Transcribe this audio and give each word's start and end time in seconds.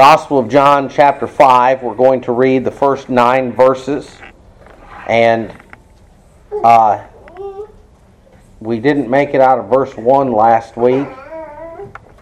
Gospel 0.00 0.38
of 0.38 0.48
John, 0.48 0.88
chapter 0.88 1.26
5. 1.26 1.82
We're 1.82 1.92
going 1.96 2.20
to 2.20 2.30
read 2.30 2.62
the 2.62 2.70
first 2.70 3.08
nine 3.08 3.50
verses. 3.50 4.08
And 5.08 5.52
uh, 6.62 7.04
we 8.60 8.78
didn't 8.78 9.10
make 9.10 9.30
it 9.30 9.40
out 9.40 9.58
of 9.58 9.68
verse 9.68 9.96
1 9.96 10.30
last 10.30 10.76
week. 10.76 11.08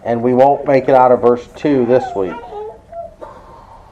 And 0.03 0.23
we 0.23 0.33
won't 0.33 0.65
make 0.65 0.85
it 0.85 0.95
out 0.95 1.11
of 1.11 1.21
verse 1.21 1.47
2 1.55 1.85
this 1.85 2.03
week. 2.15 2.33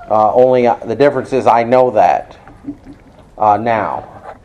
Uh, 0.10 0.34
only 0.34 0.66
uh, 0.66 0.78
the 0.78 0.96
difference 0.96 1.32
is 1.32 1.46
I 1.46 1.62
know 1.62 1.92
that 1.92 2.40
uh, 3.38 3.58
now. 3.58 4.40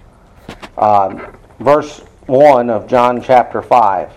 Um, 0.76 1.34
verse 1.60 2.00
1 2.26 2.68
of 2.68 2.86
John 2.86 3.22
chapter 3.22 3.62
5. 3.62 4.12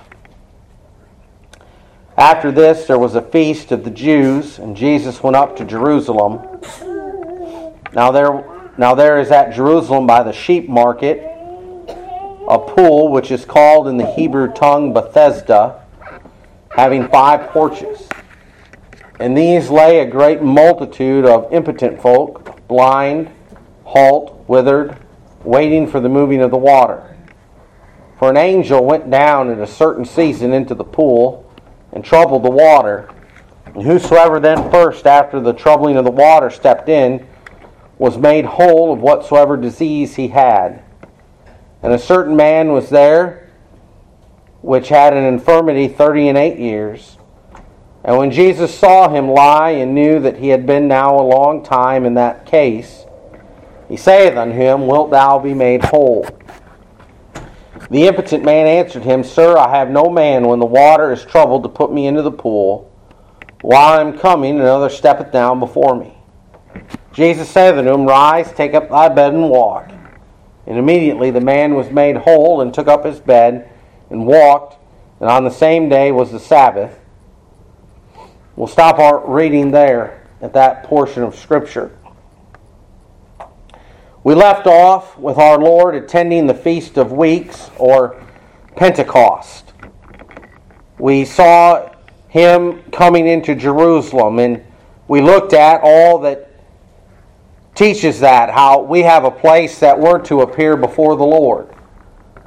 After 2.17 2.51
this, 2.51 2.85
there 2.85 2.99
was 2.99 3.15
a 3.15 3.21
feast 3.21 3.71
of 3.71 3.83
the 3.83 3.89
Jews, 3.89 4.59
and 4.59 4.77
Jesus 4.77 5.23
went 5.23 5.35
up 5.35 5.55
to 5.57 5.65
Jerusalem. 5.65 6.41
Now 7.93 8.11
there, 8.11 8.71
now 8.77 8.93
there 8.93 9.19
is 9.19 9.31
at 9.31 9.53
Jerusalem 9.53 10.05
by 10.05 10.21
the 10.21 10.31
sheep 10.31 10.69
market 10.69 11.29
a 12.47 12.59
pool 12.59 13.09
which 13.09 13.31
is 13.31 13.45
called 13.45 13.87
in 13.87 13.97
the 13.97 14.05
Hebrew 14.05 14.51
tongue 14.53 14.93
Bethesda, 14.93 15.81
having 16.69 17.07
five 17.07 17.49
porches. 17.49 18.07
In 19.19 19.33
these 19.33 19.69
lay 19.69 19.99
a 19.99 20.05
great 20.05 20.41
multitude 20.41 21.25
of 21.25 21.51
impotent 21.51 21.99
folk, 21.99 22.67
blind, 22.67 23.31
halt, 23.85 24.43
withered, 24.47 24.97
waiting 25.43 25.87
for 25.87 25.99
the 25.99 26.09
moving 26.09 26.41
of 26.41 26.51
the 26.51 26.57
water. 26.57 27.15
For 28.19 28.29
an 28.29 28.37
angel 28.37 28.85
went 28.85 29.09
down 29.09 29.49
at 29.49 29.59
a 29.59 29.67
certain 29.67 30.05
season 30.05 30.53
into 30.53 30.75
the 30.75 30.83
pool 30.83 31.43
and 31.93 32.03
troubled 32.03 32.43
the 32.43 32.51
water. 32.51 33.09
And 33.65 33.83
whosoever 33.83 34.39
then 34.39 34.69
first, 34.71 35.07
after 35.07 35.39
the 35.39 35.53
troubling 35.53 35.97
of 35.97 36.05
the 36.05 36.11
water, 36.11 36.49
stepped 36.49 36.89
in, 36.89 37.25
was 37.97 38.17
made 38.17 38.45
whole 38.45 38.91
of 38.91 38.99
whatsoever 38.99 39.55
disease 39.55 40.15
he 40.15 40.29
had. 40.29 40.83
And 41.81 41.93
a 41.93 41.99
certain 41.99 42.35
man 42.35 42.71
was 42.71 42.89
there 42.89 43.49
which 44.61 44.87
had 44.87 45.13
an 45.13 45.25
infirmity 45.25 45.89
thirty 45.89 46.29
and 46.29 46.37
eight 46.37 46.57
years. 46.57 47.17
And 48.03 48.17
when 48.17 48.31
Jesus 48.31 48.77
saw 48.77 49.09
him 49.09 49.29
lie 49.29 49.71
and 49.71 49.93
knew 49.93 50.19
that 50.19 50.37
he 50.37 50.49
had 50.49 50.65
been 50.65 50.87
now 50.87 51.15
a 51.15 51.21
long 51.21 51.63
time 51.63 52.05
in 52.05 52.15
that 52.15 52.45
case, 52.45 53.05
he 53.87 53.97
saith 53.97 54.35
unto 54.35 54.55
him, 54.55 54.87
Wilt 54.87 55.11
thou 55.11 55.39
be 55.39 55.53
made 55.53 55.85
whole? 55.85 56.25
The 57.93 58.07
impotent 58.07 58.43
man 58.43 58.65
answered 58.65 59.03
him, 59.03 59.23
Sir, 59.23 59.55
I 59.55 59.69
have 59.77 59.91
no 59.91 60.09
man 60.09 60.47
when 60.47 60.57
the 60.57 60.65
water 60.65 61.13
is 61.13 61.23
troubled 61.23 61.61
to 61.61 61.69
put 61.69 61.93
me 61.93 62.07
into 62.07 62.23
the 62.23 62.31
pool. 62.31 62.91
While 63.61 63.99
I 63.99 64.01
am 64.01 64.17
coming, 64.17 64.59
another 64.59 64.89
steppeth 64.89 65.31
down 65.31 65.59
before 65.59 65.95
me. 65.95 66.17
Jesus 67.13 67.47
said 67.47 67.77
unto 67.77 67.93
him, 67.93 68.07
Rise, 68.07 68.51
take 68.51 68.73
up 68.73 68.89
thy 68.89 69.09
bed 69.09 69.35
and 69.35 69.47
walk. 69.47 69.91
And 70.65 70.79
immediately 70.79 71.29
the 71.29 71.39
man 71.39 71.75
was 71.75 71.91
made 71.91 72.17
whole 72.17 72.61
and 72.61 72.73
took 72.73 72.87
up 72.87 73.05
his 73.05 73.19
bed 73.19 73.69
and 74.09 74.25
walked. 74.25 74.75
And 75.19 75.29
on 75.29 75.43
the 75.43 75.51
same 75.51 75.87
day 75.87 76.11
was 76.11 76.31
the 76.31 76.39
Sabbath. 76.39 76.97
We'll 78.55 78.65
stop 78.65 78.97
our 78.97 79.23
reading 79.31 79.69
there 79.69 80.27
at 80.41 80.53
that 80.53 80.83
portion 80.85 81.21
of 81.21 81.35
Scripture. 81.35 81.95
We 84.23 84.35
left 84.35 84.67
off 84.67 85.17
with 85.17 85.37
our 85.37 85.57
Lord 85.57 85.95
attending 85.95 86.47
the 86.47 86.53
Feast 86.53 86.97
of 86.97 87.11
Weeks 87.11 87.69
or 87.77 88.23
Pentecost. 88.77 89.73
We 90.97 91.25
saw 91.25 91.91
him 92.29 92.83
coming 92.91 93.27
into 93.27 93.53
Jerusalem 93.53 94.39
and 94.39 94.63
we 95.09 95.19
looked 95.19 95.51
at 95.51 95.81
all 95.83 96.19
that 96.19 96.49
teaches 97.75 98.21
that, 98.21 98.49
how 98.49 98.81
we 98.81 99.01
have 99.01 99.25
a 99.25 99.31
place 99.31 99.79
that 99.79 99.99
we're 99.99 100.19
to 100.19 100.39
appear 100.39 100.77
before 100.77 101.17
the 101.17 101.25
Lord. 101.25 101.75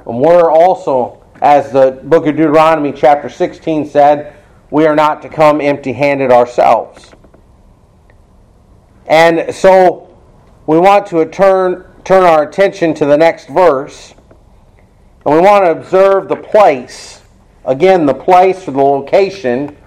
And 0.07 0.19
we're 0.19 0.49
also, 0.49 1.23
as 1.43 1.71
the 1.71 1.99
book 2.03 2.25
of 2.25 2.37
Deuteronomy, 2.37 2.91
chapter 2.91 3.29
16 3.29 3.87
said, 3.87 4.35
we 4.71 4.87
are 4.87 4.95
not 4.95 5.21
to 5.21 5.29
come 5.29 5.61
empty 5.61 5.93
handed 5.93 6.31
ourselves. 6.31 7.11
And 9.05 9.53
so 9.53 10.06
we 10.67 10.77
want 10.77 11.07
to 11.07 11.25
turn, 11.25 11.85
turn 12.03 12.23
our 12.23 12.43
attention 12.43 12.93
to 12.95 13.05
the 13.05 13.17
next 13.17 13.47
verse. 13.47 14.13
And 15.25 15.33
we 15.33 15.41
want 15.41 15.65
to 15.65 15.71
observe 15.71 16.27
the 16.27 16.35
place, 16.35 17.21
again, 17.65 18.05
the 18.05 18.13
place 18.13 18.67
or 18.67 18.71
the 18.71 18.81
location 18.81 19.77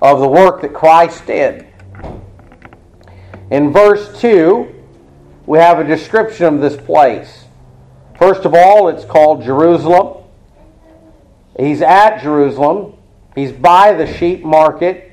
of 0.00 0.20
the 0.20 0.28
work 0.28 0.60
that 0.60 0.74
Christ 0.74 1.26
did. 1.26 1.66
In 3.50 3.72
verse 3.72 4.20
2, 4.20 4.74
we 5.46 5.58
have 5.58 5.78
a 5.78 5.84
description 5.84 6.44
of 6.54 6.60
this 6.60 6.76
place. 6.76 7.46
First 8.18 8.44
of 8.44 8.54
all, 8.54 8.88
it's 8.88 9.06
called 9.06 9.42
Jerusalem. 9.42 10.24
He's 11.58 11.80
at 11.80 12.20
Jerusalem. 12.20 12.94
He's 13.34 13.52
by 13.52 13.94
the 13.94 14.06
sheep 14.06 14.44
market. 14.44 15.10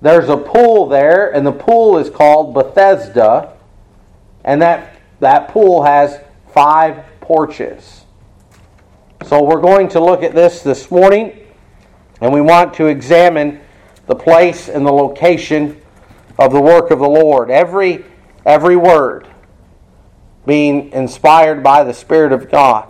There's 0.00 0.30
a 0.30 0.36
pool 0.36 0.88
there, 0.88 1.32
and 1.34 1.46
the 1.46 1.52
pool 1.52 1.98
is 1.98 2.08
called 2.08 2.54
Bethesda. 2.54 3.52
And 4.44 4.60
that, 4.62 4.96
that 5.20 5.48
pool 5.48 5.82
has 5.84 6.20
five 6.52 7.04
porches. 7.20 8.04
So 9.26 9.42
we're 9.42 9.60
going 9.60 9.88
to 9.90 10.00
look 10.00 10.22
at 10.22 10.34
this 10.34 10.62
this 10.62 10.90
morning, 10.90 11.46
and 12.20 12.32
we 12.32 12.40
want 12.40 12.74
to 12.74 12.86
examine 12.86 13.60
the 14.06 14.14
place 14.14 14.68
and 14.68 14.84
the 14.84 14.92
location 14.92 15.80
of 16.38 16.52
the 16.52 16.60
work 16.60 16.90
of 16.90 16.98
the 16.98 17.08
Lord. 17.08 17.50
Every, 17.50 18.04
every 18.44 18.76
word 18.76 19.28
being 20.44 20.90
inspired 20.92 21.62
by 21.62 21.84
the 21.84 21.94
Spirit 21.94 22.32
of 22.32 22.50
God. 22.50 22.88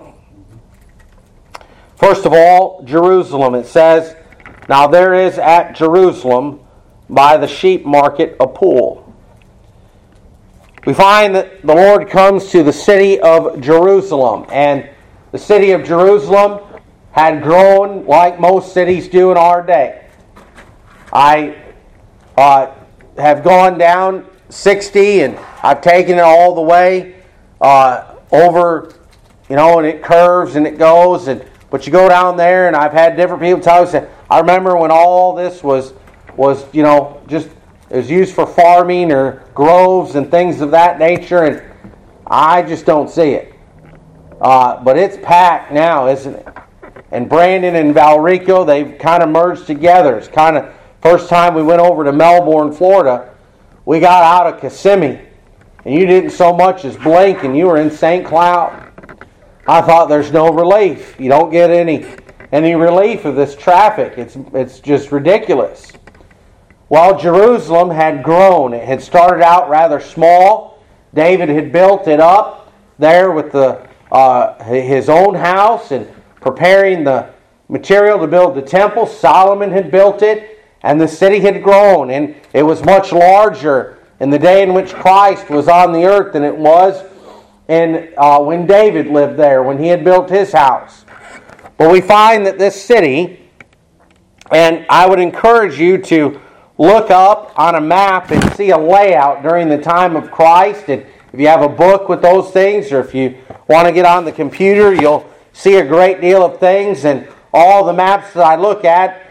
First 1.96 2.24
of 2.26 2.32
all, 2.32 2.82
Jerusalem. 2.82 3.54
It 3.54 3.66
says, 3.66 4.16
Now 4.68 4.86
there 4.86 5.14
is 5.14 5.38
at 5.38 5.76
Jerusalem 5.76 6.60
by 7.08 7.36
the 7.36 7.46
sheep 7.46 7.84
market 7.84 8.36
a 8.40 8.46
pool 8.46 9.11
we 10.84 10.94
find 10.94 11.34
that 11.34 11.62
the 11.62 11.74
Lord 11.74 12.08
comes 12.08 12.50
to 12.50 12.62
the 12.62 12.72
city 12.72 13.20
of 13.20 13.60
Jerusalem, 13.60 14.46
and 14.50 14.88
the 15.30 15.38
city 15.38 15.70
of 15.70 15.84
Jerusalem 15.84 16.60
had 17.12 17.42
grown 17.42 18.04
like 18.06 18.40
most 18.40 18.72
cities 18.72 19.08
do 19.08 19.30
in 19.30 19.36
our 19.36 19.64
day. 19.64 20.06
I 21.12 21.56
uh, 22.36 22.74
have 23.18 23.44
gone 23.44 23.78
down 23.78 24.26
60 24.48 25.20
and 25.20 25.38
I've 25.62 25.80
taken 25.80 26.18
it 26.18 26.22
all 26.22 26.54
the 26.54 26.62
way 26.62 27.16
uh, 27.60 28.16
over, 28.30 28.94
you 29.48 29.56
know, 29.56 29.78
and 29.78 29.86
it 29.86 30.02
curves 30.02 30.56
and 30.56 30.66
it 30.66 30.78
goes. 30.78 31.28
And 31.28 31.44
but 31.70 31.86
you 31.86 31.92
go 31.92 32.06
down 32.08 32.36
there, 32.36 32.66
and 32.66 32.76
I've 32.76 32.92
had 32.92 33.16
different 33.16 33.42
people 33.42 33.60
tell 33.60 33.90
me. 33.90 34.06
I 34.28 34.40
remember 34.40 34.76
when 34.76 34.90
all 34.90 35.34
this 35.34 35.62
was 35.62 35.94
was 36.36 36.66
you 36.72 36.82
know 36.82 37.22
just 37.28 37.48
it 37.92 37.96
was 37.96 38.10
used 38.10 38.34
for 38.34 38.46
farming 38.46 39.12
or 39.12 39.44
groves 39.54 40.14
and 40.14 40.30
things 40.30 40.62
of 40.62 40.70
that 40.70 40.98
nature, 40.98 41.44
and 41.44 41.62
I 42.26 42.62
just 42.62 42.86
don't 42.86 43.10
see 43.10 43.32
it. 43.32 43.52
Uh, 44.40 44.82
but 44.82 44.96
it's 44.96 45.18
packed 45.18 45.72
now, 45.72 46.06
isn't 46.06 46.34
it? 46.36 46.48
And 47.10 47.28
Brandon 47.28 47.76
and 47.76 47.94
Valrico, 47.94 48.66
they've 48.66 48.98
kind 48.98 49.22
of 49.22 49.28
merged 49.28 49.66
together. 49.66 50.16
It's 50.16 50.26
kind 50.26 50.56
of 50.56 50.72
first 51.02 51.28
time 51.28 51.54
we 51.54 51.62
went 51.62 51.82
over 51.82 52.02
to 52.02 52.12
Melbourne, 52.12 52.72
Florida. 52.72 53.34
We 53.84 54.00
got 54.00 54.22
out 54.22 54.54
of 54.54 54.58
Kissimmee, 54.62 55.20
and 55.84 55.94
you 55.94 56.06
didn't 56.06 56.30
so 56.30 56.54
much 56.54 56.86
as 56.86 56.96
blink, 56.96 57.44
and 57.44 57.54
you 57.54 57.66
were 57.66 57.76
in 57.76 57.90
St. 57.90 58.24
Cloud. 58.24 58.90
I 59.68 59.82
thought 59.82 60.08
there's 60.08 60.32
no 60.32 60.48
relief. 60.48 61.20
You 61.20 61.28
don't 61.28 61.50
get 61.50 61.68
any 61.68 62.06
any 62.52 62.74
relief 62.74 63.26
of 63.26 63.36
this 63.36 63.54
traffic. 63.54 64.14
It's 64.16 64.38
it's 64.54 64.80
just 64.80 65.12
ridiculous. 65.12 65.92
While 66.92 67.18
Jerusalem 67.18 67.88
had 67.88 68.22
grown, 68.22 68.74
it 68.74 68.84
had 68.84 69.00
started 69.00 69.42
out 69.42 69.70
rather 69.70 69.98
small. 69.98 70.84
David 71.14 71.48
had 71.48 71.72
built 71.72 72.06
it 72.06 72.20
up 72.20 72.70
there 72.98 73.30
with 73.30 73.50
the, 73.50 73.88
uh, 74.10 74.62
his 74.64 75.08
own 75.08 75.34
house 75.34 75.90
and 75.90 76.06
preparing 76.42 77.02
the 77.02 77.30
material 77.70 78.18
to 78.18 78.26
build 78.26 78.54
the 78.54 78.60
temple. 78.60 79.06
Solomon 79.06 79.70
had 79.70 79.90
built 79.90 80.20
it, 80.20 80.62
and 80.82 81.00
the 81.00 81.08
city 81.08 81.40
had 81.40 81.62
grown, 81.62 82.10
and 82.10 82.34
it 82.52 82.62
was 82.62 82.84
much 82.84 83.10
larger 83.10 83.96
in 84.20 84.28
the 84.28 84.38
day 84.38 84.62
in 84.62 84.74
which 84.74 84.92
Christ 84.92 85.48
was 85.48 85.68
on 85.68 85.92
the 85.92 86.04
earth 86.04 86.34
than 86.34 86.44
it 86.44 86.54
was 86.54 87.02
in, 87.68 88.12
uh, 88.18 88.38
when 88.40 88.66
David 88.66 89.06
lived 89.06 89.38
there, 89.38 89.62
when 89.62 89.78
he 89.78 89.88
had 89.88 90.04
built 90.04 90.28
his 90.28 90.52
house. 90.52 91.06
But 91.78 91.90
we 91.90 92.02
find 92.02 92.44
that 92.44 92.58
this 92.58 92.84
city, 92.84 93.48
and 94.50 94.84
I 94.90 95.06
would 95.06 95.20
encourage 95.20 95.78
you 95.78 95.96
to 95.96 96.38
look 96.82 97.10
up 97.10 97.58
on 97.58 97.74
a 97.74 97.80
map 97.80 98.30
and 98.30 98.52
see 98.54 98.70
a 98.70 98.78
layout 98.78 99.42
during 99.42 99.68
the 99.68 99.78
time 99.78 100.16
of 100.16 100.30
Christ. 100.30 100.88
And 100.88 101.06
if 101.32 101.40
you 101.40 101.46
have 101.46 101.62
a 101.62 101.68
book 101.68 102.08
with 102.08 102.22
those 102.22 102.50
things, 102.50 102.92
or 102.92 103.00
if 103.00 103.14
you 103.14 103.38
want 103.68 103.86
to 103.86 103.92
get 103.92 104.04
on 104.04 104.24
the 104.24 104.32
computer, 104.32 104.94
you'll 104.94 105.28
see 105.52 105.76
a 105.76 105.86
great 105.86 106.20
deal 106.20 106.44
of 106.44 106.58
things. 106.58 107.04
And 107.04 107.28
all 107.52 107.84
the 107.84 107.92
maps 107.92 108.32
that 108.34 108.44
I 108.44 108.56
look 108.56 108.84
at, 108.84 109.26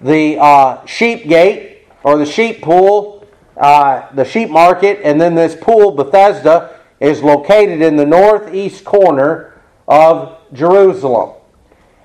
the 0.00 0.38
uh, 0.38 0.84
sheep 0.86 1.26
gate 1.28 1.86
or 2.02 2.18
the 2.18 2.26
sheep 2.26 2.62
pool 2.62 3.16
uh, 3.56 4.12
the 4.14 4.24
sheep 4.24 4.50
market, 4.50 5.00
and 5.02 5.18
then 5.20 5.34
this 5.34 5.56
pool, 5.58 5.90
Bethesda, 5.90 6.78
is 7.00 7.22
located 7.22 7.80
in 7.80 7.96
the 7.96 8.04
northeast 8.04 8.84
corner 8.84 9.58
of 9.88 10.38
Jerusalem. 10.52 11.32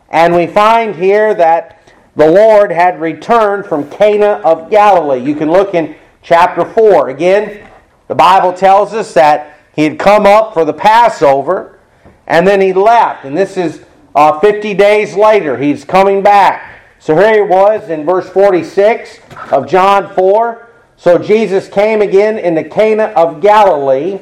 And 0.10 0.34
we 0.36 0.48
find 0.48 0.96
here 0.96 1.34
that 1.34 1.81
the 2.16 2.30
Lord 2.30 2.72
had 2.72 3.00
returned 3.00 3.66
from 3.66 3.90
Cana 3.90 4.42
of 4.44 4.70
Galilee. 4.70 5.20
You 5.20 5.36
can 5.36 5.50
look 5.50 5.74
in 5.74 5.96
chapter 6.22 6.66
4. 6.66 7.10
Again, 7.10 7.68
the 8.08 8.16
Bible 8.16 8.54
tells 8.54 8.94
us 8.94 9.14
that 9.14 9.58
he 9.74 9.84
had 9.84 9.98
come 9.98 10.26
up 10.26 10.54
for 10.54 10.66
the 10.66 10.74
Passover 10.74 11.80
and 12.28 12.46
then 12.48 12.62
he 12.62 12.74
left. 12.74 13.26
And 13.26 13.38
this 13.38 13.58
is 13.58 13.84
uh, 14.16 14.40
50 14.40 14.74
days 14.74 15.16
later. 15.16 15.58
He's 15.58 15.86
coming 15.86 16.22
back. 16.22 16.82
So 17.00 17.16
here 17.16 17.34
he 17.34 17.42
was 17.42 17.90
in 17.90 18.06
verse 18.06 18.30
46 18.30 19.20
of 19.52 19.68
John 19.68 20.14
4. 20.14 20.68
So 20.98 21.18
Jesus 21.18 21.68
came 21.68 22.02
again 22.02 22.38
into 22.38 22.64
Cana 22.64 23.06
of 23.16 23.42
Galilee, 23.42 24.20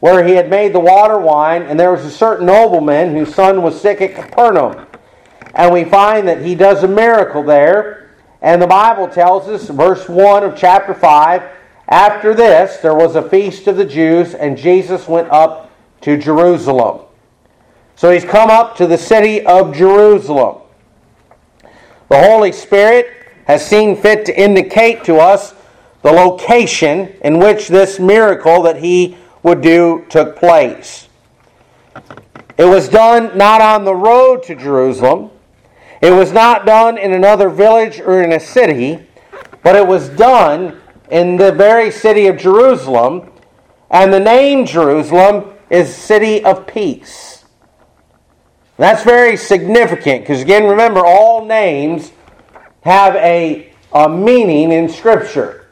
where 0.00 0.24
he 0.24 0.32
had 0.32 0.50
made 0.50 0.72
the 0.72 0.80
water 0.80 1.18
wine, 1.18 1.62
and 1.62 1.78
there 1.78 1.92
was 1.92 2.04
a 2.04 2.10
certain 2.10 2.46
nobleman 2.46 3.14
whose 3.14 3.32
son 3.32 3.62
was 3.62 3.80
sick 3.80 4.00
at 4.00 4.16
Capernaum. 4.16 4.87
And 5.58 5.72
we 5.72 5.84
find 5.84 6.28
that 6.28 6.40
he 6.40 6.54
does 6.54 6.84
a 6.84 6.88
miracle 6.88 7.42
there. 7.42 8.10
And 8.40 8.62
the 8.62 8.66
Bible 8.68 9.08
tells 9.08 9.48
us, 9.48 9.68
verse 9.68 10.08
1 10.08 10.44
of 10.44 10.56
chapter 10.56 10.94
5, 10.94 11.42
after 11.88 12.32
this 12.32 12.76
there 12.76 12.94
was 12.94 13.16
a 13.16 13.28
feast 13.28 13.66
of 13.66 13.76
the 13.76 13.84
Jews, 13.84 14.34
and 14.34 14.56
Jesus 14.56 15.08
went 15.08 15.28
up 15.30 15.72
to 16.02 16.16
Jerusalem. 16.16 17.00
So 17.96 18.12
he's 18.12 18.24
come 18.24 18.50
up 18.50 18.76
to 18.76 18.86
the 18.86 18.96
city 18.96 19.44
of 19.44 19.74
Jerusalem. 19.74 20.62
The 22.08 22.22
Holy 22.22 22.52
Spirit 22.52 23.10
has 23.48 23.66
seen 23.66 23.96
fit 23.96 24.24
to 24.26 24.40
indicate 24.40 25.02
to 25.04 25.16
us 25.16 25.54
the 26.02 26.12
location 26.12 27.16
in 27.24 27.40
which 27.40 27.66
this 27.66 27.98
miracle 27.98 28.62
that 28.62 28.76
he 28.76 29.16
would 29.42 29.60
do 29.60 30.06
took 30.08 30.36
place. 30.36 31.08
It 32.56 32.66
was 32.66 32.88
done 32.88 33.36
not 33.36 33.60
on 33.60 33.84
the 33.84 33.96
road 33.96 34.44
to 34.44 34.54
Jerusalem, 34.54 35.32
it 36.00 36.10
was 36.10 36.32
not 36.32 36.64
done 36.64 36.98
in 36.98 37.12
another 37.12 37.48
village 37.48 38.00
or 38.00 38.22
in 38.22 38.32
a 38.32 38.40
city, 38.40 39.06
but 39.62 39.74
it 39.74 39.86
was 39.86 40.08
done 40.10 40.80
in 41.10 41.36
the 41.36 41.52
very 41.52 41.90
city 41.90 42.26
of 42.26 42.36
Jerusalem. 42.36 43.30
And 43.90 44.12
the 44.12 44.20
name 44.20 44.66
Jerusalem 44.66 45.54
is 45.70 45.94
City 45.94 46.44
of 46.44 46.66
Peace. 46.66 47.44
That's 48.76 49.02
very 49.02 49.36
significant 49.36 50.22
because, 50.22 50.40
again, 50.40 50.64
remember, 50.64 51.00
all 51.04 51.44
names 51.44 52.12
have 52.82 53.16
a, 53.16 53.72
a 53.92 54.08
meaning 54.08 54.70
in 54.70 54.88
Scripture. 54.88 55.66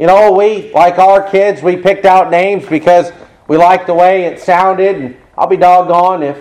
You 0.00 0.06
know, 0.06 0.32
we, 0.32 0.72
like 0.72 0.98
our 0.98 1.28
kids, 1.28 1.62
we 1.62 1.76
picked 1.76 2.04
out 2.04 2.30
names 2.30 2.66
because 2.66 3.12
we 3.46 3.56
liked 3.56 3.86
the 3.86 3.94
way 3.94 4.24
it 4.24 4.40
sounded. 4.40 4.96
And 4.96 5.16
I'll 5.36 5.46
be 5.46 5.56
doggone 5.56 6.22
if 6.24 6.36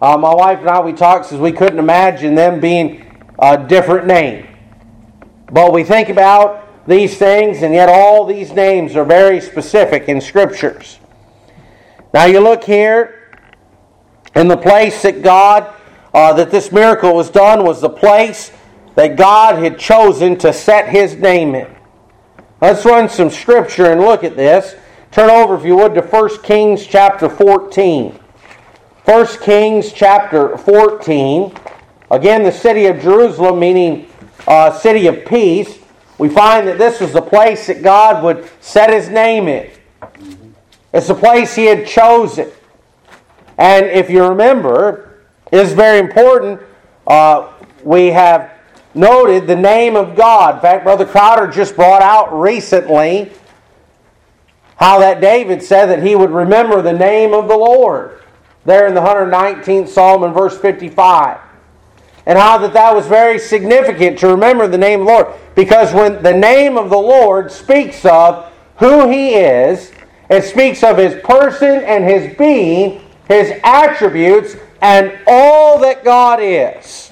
uh, 0.00 0.16
my 0.16 0.34
wife 0.34 0.60
and 0.60 0.68
I, 0.68 0.80
we 0.80 0.92
talked 0.92 1.26
because 1.26 1.40
we 1.40 1.52
couldn't 1.52 1.78
imagine 1.78 2.34
them 2.34 2.60
being 2.60 3.04
a 3.38 3.58
different 3.58 4.06
name. 4.06 4.46
But 5.50 5.72
we 5.72 5.82
think 5.82 6.08
about 6.08 6.86
these 6.86 7.18
things, 7.18 7.62
and 7.62 7.74
yet 7.74 7.88
all 7.88 8.24
these 8.24 8.52
names 8.52 8.96
are 8.96 9.04
very 9.04 9.40
specific 9.40 10.08
in 10.08 10.20
scriptures. 10.20 10.98
Now 12.14 12.24
you 12.24 12.40
look 12.40 12.64
here, 12.64 13.18
in 14.34 14.48
the 14.48 14.56
place 14.56 15.02
that 15.02 15.22
God, 15.22 15.72
uh, 16.14 16.32
that 16.34 16.50
this 16.50 16.70
miracle 16.70 17.14
was 17.14 17.30
done, 17.30 17.64
was 17.64 17.80
the 17.80 17.90
place 17.90 18.52
that 18.94 19.16
God 19.16 19.62
had 19.62 19.78
chosen 19.78 20.36
to 20.38 20.52
set 20.52 20.88
His 20.88 21.16
name 21.16 21.54
in. 21.54 21.74
Let's 22.60 22.84
run 22.84 23.08
some 23.08 23.30
scripture 23.30 23.86
and 23.86 24.00
look 24.00 24.24
at 24.24 24.36
this. 24.36 24.74
Turn 25.10 25.30
over, 25.30 25.56
if 25.56 25.64
you 25.64 25.76
would, 25.76 25.94
to 25.94 26.02
1 26.02 26.42
Kings 26.42 26.86
chapter 26.86 27.28
14. 27.28 28.18
1 29.08 29.26
Kings 29.38 29.90
chapter 29.90 30.58
14. 30.58 31.54
Again, 32.10 32.42
the 32.42 32.52
city 32.52 32.84
of 32.88 33.00
Jerusalem, 33.00 33.58
meaning 33.58 34.06
uh, 34.46 34.70
city 34.70 35.06
of 35.06 35.24
peace. 35.24 35.78
We 36.18 36.28
find 36.28 36.68
that 36.68 36.76
this 36.76 37.00
was 37.00 37.14
the 37.14 37.22
place 37.22 37.68
that 37.68 37.82
God 37.82 38.22
would 38.22 38.50
set 38.60 38.92
his 38.92 39.08
name 39.08 39.48
in. 39.48 39.70
It's 40.92 41.08
the 41.08 41.14
place 41.14 41.54
he 41.54 41.64
had 41.64 41.86
chosen. 41.86 42.50
And 43.56 43.86
if 43.86 44.10
you 44.10 44.28
remember, 44.28 45.22
it's 45.50 45.72
very 45.72 46.00
important. 46.00 46.60
Uh, 47.06 47.50
we 47.82 48.08
have 48.08 48.60
noted 48.92 49.46
the 49.46 49.56
name 49.56 49.96
of 49.96 50.16
God. 50.16 50.56
In 50.56 50.60
fact, 50.60 50.84
Brother 50.84 51.06
Crowder 51.06 51.50
just 51.50 51.76
brought 51.76 52.02
out 52.02 52.38
recently 52.38 53.32
how 54.76 54.98
that 54.98 55.22
David 55.22 55.62
said 55.62 55.86
that 55.86 56.02
he 56.02 56.14
would 56.14 56.30
remember 56.30 56.82
the 56.82 56.92
name 56.92 57.32
of 57.32 57.48
the 57.48 57.56
Lord 57.56 58.18
there 58.68 58.86
in 58.86 58.94
the 58.94 59.00
119th 59.00 59.88
Psalm 59.88 60.22
in 60.22 60.32
verse 60.32 60.56
55. 60.58 61.40
And 62.26 62.38
how 62.38 62.58
that 62.58 62.74
that 62.74 62.94
was 62.94 63.06
very 63.06 63.38
significant 63.38 64.18
to 64.18 64.28
remember 64.28 64.68
the 64.68 64.76
name 64.76 65.00
of 65.00 65.06
the 65.06 65.12
Lord. 65.12 65.26
Because 65.54 65.94
when 65.94 66.22
the 66.22 66.34
name 66.34 66.76
of 66.76 66.90
the 66.90 66.98
Lord 66.98 67.50
speaks 67.50 68.04
of 68.04 68.52
who 68.76 69.08
He 69.08 69.36
is, 69.36 69.90
it 70.28 70.44
speaks 70.44 70.82
of 70.82 70.98
His 70.98 71.14
person 71.24 71.82
and 71.84 72.04
His 72.04 72.36
being, 72.36 73.00
His 73.26 73.58
attributes, 73.64 74.56
and 74.82 75.18
all 75.26 75.78
that 75.80 76.04
God 76.04 76.40
is. 76.42 77.10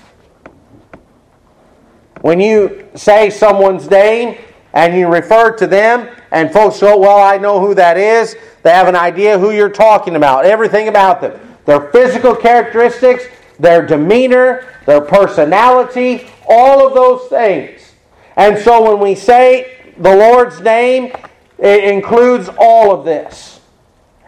When 2.20 2.38
you 2.38 2.86
say 2.94 3.30
someone's 3.30 3.88
name 3.88 4.36
and 4.74 4.94
you 4.94 5.08
refer 5.08 5.56
to 5.56 5.66
them, 5.66 6.14
and 6.30 6.52
folks 6.52 6.80
go, 6.80 6.98
Well, 6.98 7.18
I 7.18 7.38
know 7.38 7.60
who 7.60 7.74
that 7.76 7.96
is, 7.96 8.36
they 8.62 8.72
have 8.72 8.88
an 8.88 8.96
idea 8.96 9.38
who 9.38 9.52
you're 9.52 9.70
talking 9.70 10.16
about, 10.16 10.44
everything 10.44 10.88
about 10.88 11.22
them 11.22 11.40
their 11.66 11.90
physical 11.90 12.34
characteristics, 12.34 13.24
their 13.58 13.84
demeanor, 13.84 14.66
their 14.86 15.00
personality, 15.00 16.28
all 16.48 16.86
of 16.86 16.94
those 16.94 17.28
things. 17.28 17.92
And 18.36 18.58
so 18.58 18.90
when 18.90 19.00
we 19.02 19.14
say 19.14 19.92
the 19.98 20.14
Lord's 20.14 20.60
name, 20.60 21.12
it 21.58 21.84
includes 21.84 22.48
all 22.58 22.92
of 22.92 23.04
this. 23.04 23.60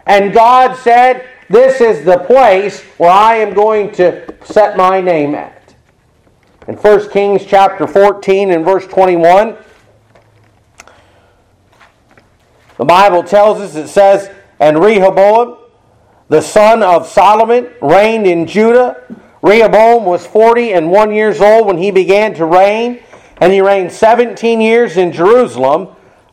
And 0.05 0.33
God 0.33 0.75
said, 0.77 1.27
This 1.49 1.81
is 1.81 2.03
the 2.03 2.17
place 2.19 2.81
where 2.97 3.11
I 3.11 3.35
am 3.35 3.53
going 3.53 3.91
to 3.93 4.35
set 4.43 4.75
my 4.75 4.99
name 4.99 5.35
at. 5.35 5.75
In 6.67 6.75
1 6.75 7.09
Kings 7.11 7.45
chapter 7.45 7.87
14 7.87 8.51
and 8.51 8.65
verse 8.65 8.85
21, 8.87 9.55
the 12.77 12.85
Bible 12.85 13.23
tells 13.23 13.59
us, 13.59 13.75
it 13.75 13.87
says, 13.87 14.31
And 14.59 14.79
Rehoboam 14.79 15.58
the 16.29 16.41
son 16.41 16.81
of 16.81 17.07
Solomon, 17.07 17.69
reigned 17.81 18.25
in 18.25 18.47
Judah. 18.47 19.03
Rehoboam 19.41 20.05
was 20.05 20.25
40 20.25 20.73
and 20.73 20.91
1 20.91 21.13
years 21.13 21.41
old 21.41 21.67
when 21.67 21.77
he 21.77 21.91
began 21.91 22.33
to 22.35 22.45
reign, 22.45 23.01
and 23.37 23.51
he 23.51 23.61
reigned 23.61 23.91
17 23.91 24.61
years 24.61 24.95
in 24.97 25.11
Jerusalem, 25.11 25.89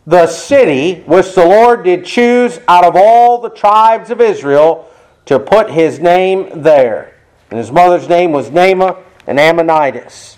the 0.07 0.27
city 0.27 1.03
which 1.07 1.35
the 1.35 1.45
Lord 1.45 1.85
did 1.85 2.05
choose 2.05 2.61
out 2.69 2.85
of 2.85 2.95
all 2.95 3.41
the 3.41 3.51
tribes 3.51 4.11
of 4.11 4.21
Israel 4.21 4.89
to 5.25 5.39
put 5.39 5.71
his 5.71 5.99
name 5.99 6.63
there. 6.63 7.17
And 7.51 7.59
his 7.59 7.73
mother's 7.73 8.09
name 8.09 8.33
was 8.33 8.51
Naamah 8.51 9.03
and 9.27 9.39
Ammonitess. 9.39 10.37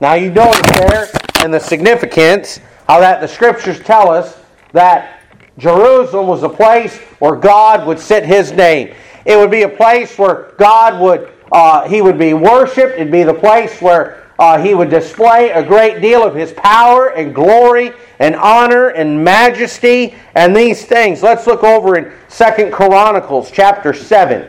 Now 0.00 0.14
you 0.14 0.30
notice 0.30 0.60
there 0.78 1.08
in 1.44 1.50
the 1.50 1.60
significance 1.60 2.60
how 2.88 3.00
that 3.00 3.20
the 3.20 3.28
scriptures 3.28 3.80
tell 3.80 4.10
us 4.10 4.38
that 4.72 5.21
Jerusalem 5.58 6.26
was 6.26 6.42
a 6.42 6.48
place 6.48 6.98
where 7.18 7.36
God 7.36 7.86
would 7.86 7.98
sit 7.98 8.24
his 8.24 8.52
name. 8.52 8.94
It 9.24 9.36
would 9.36 9.50
be 9.50 9.62
a 9.62 9.68
place 9.68 10.16
where 10.18 10.52
God 10.58 11.00
would, 11.00 11.30
uh, 11.52 11.86
he 11.88 12.02
would 12.02 12.18
be 12.18 12.34
worshiped. 12.34 12.94
It'd 12.94 13.12
be 13.12 13.22
the 13.22 13.34
place 13.34 13.80
where 13.80 14.22
uh, 14.38 14.58
he 14.60 14.74
would 14.74 14.90
display 14.90 15.50
a 15.50 15.62
great 15.62 16.00
deal 16.00 16.22
of 16.24 16.34
his 16.34 16.52
power 16.52 17.08
and 17.10 17.34
glory 17.34 17.92
and 18.18 18.34
honor 18.34 18.88
and 18.88 19.22
majesty 19.22 20.14
and 20.34 20.56
these 20.56 20.84
things. 20.84 21.22
Let's 21.22 21.46
look 21.46 21.62
over 21.62 21.96
in 21.96 22.12
Second 22.28 22.72
Chronicles 22.72 23.50
chapter 23.50 23.92
7. 23.92 24.48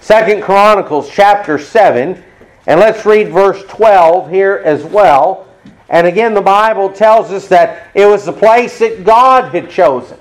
Second 0.00 0.42
Chronicles 0.42 1.10
chapter 1.10 1.58
7. 1.58 2.22
And 2.66 2.80
let's 2.80 3.04
read 3.04 3.28
verse 3.28 3.62
12 3.68 4.30
here 4.30 4.62
as 4.64 4.84
well. 4.84 5.46
And 5.94 6.08
again, 6.08 6.34
the 6.34 6.42
Bible 6.42 6.90
tells 6.90 7.30
us 7.30 7.46
that 7.46 7.92
it 7.94 8.04
was 8.04 8.24
the 8.24 8.32
place 8.32 8.80
that 8.80 9.04
God 9.04 9.54
had 9.54 9.70
chosen. 9.70 10.18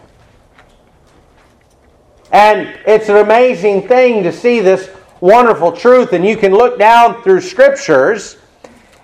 And 2.31 2.77
it's 2.85 3.09
an 3.09 3.15
amazing 3.15 3.87
thing 3.87 4.21
to 4.21 4.31
see 4.31 4.59
this 4.59 4.91
wonderful 5.19 5.71
truth. 5.71 6.13
And 6.13 6.23
you 6.23 6.37
can 6.37 6.51
look 6.51 6.77
down 6.77 7.23
through 7.23 7.41
scriptures 7.41 8.37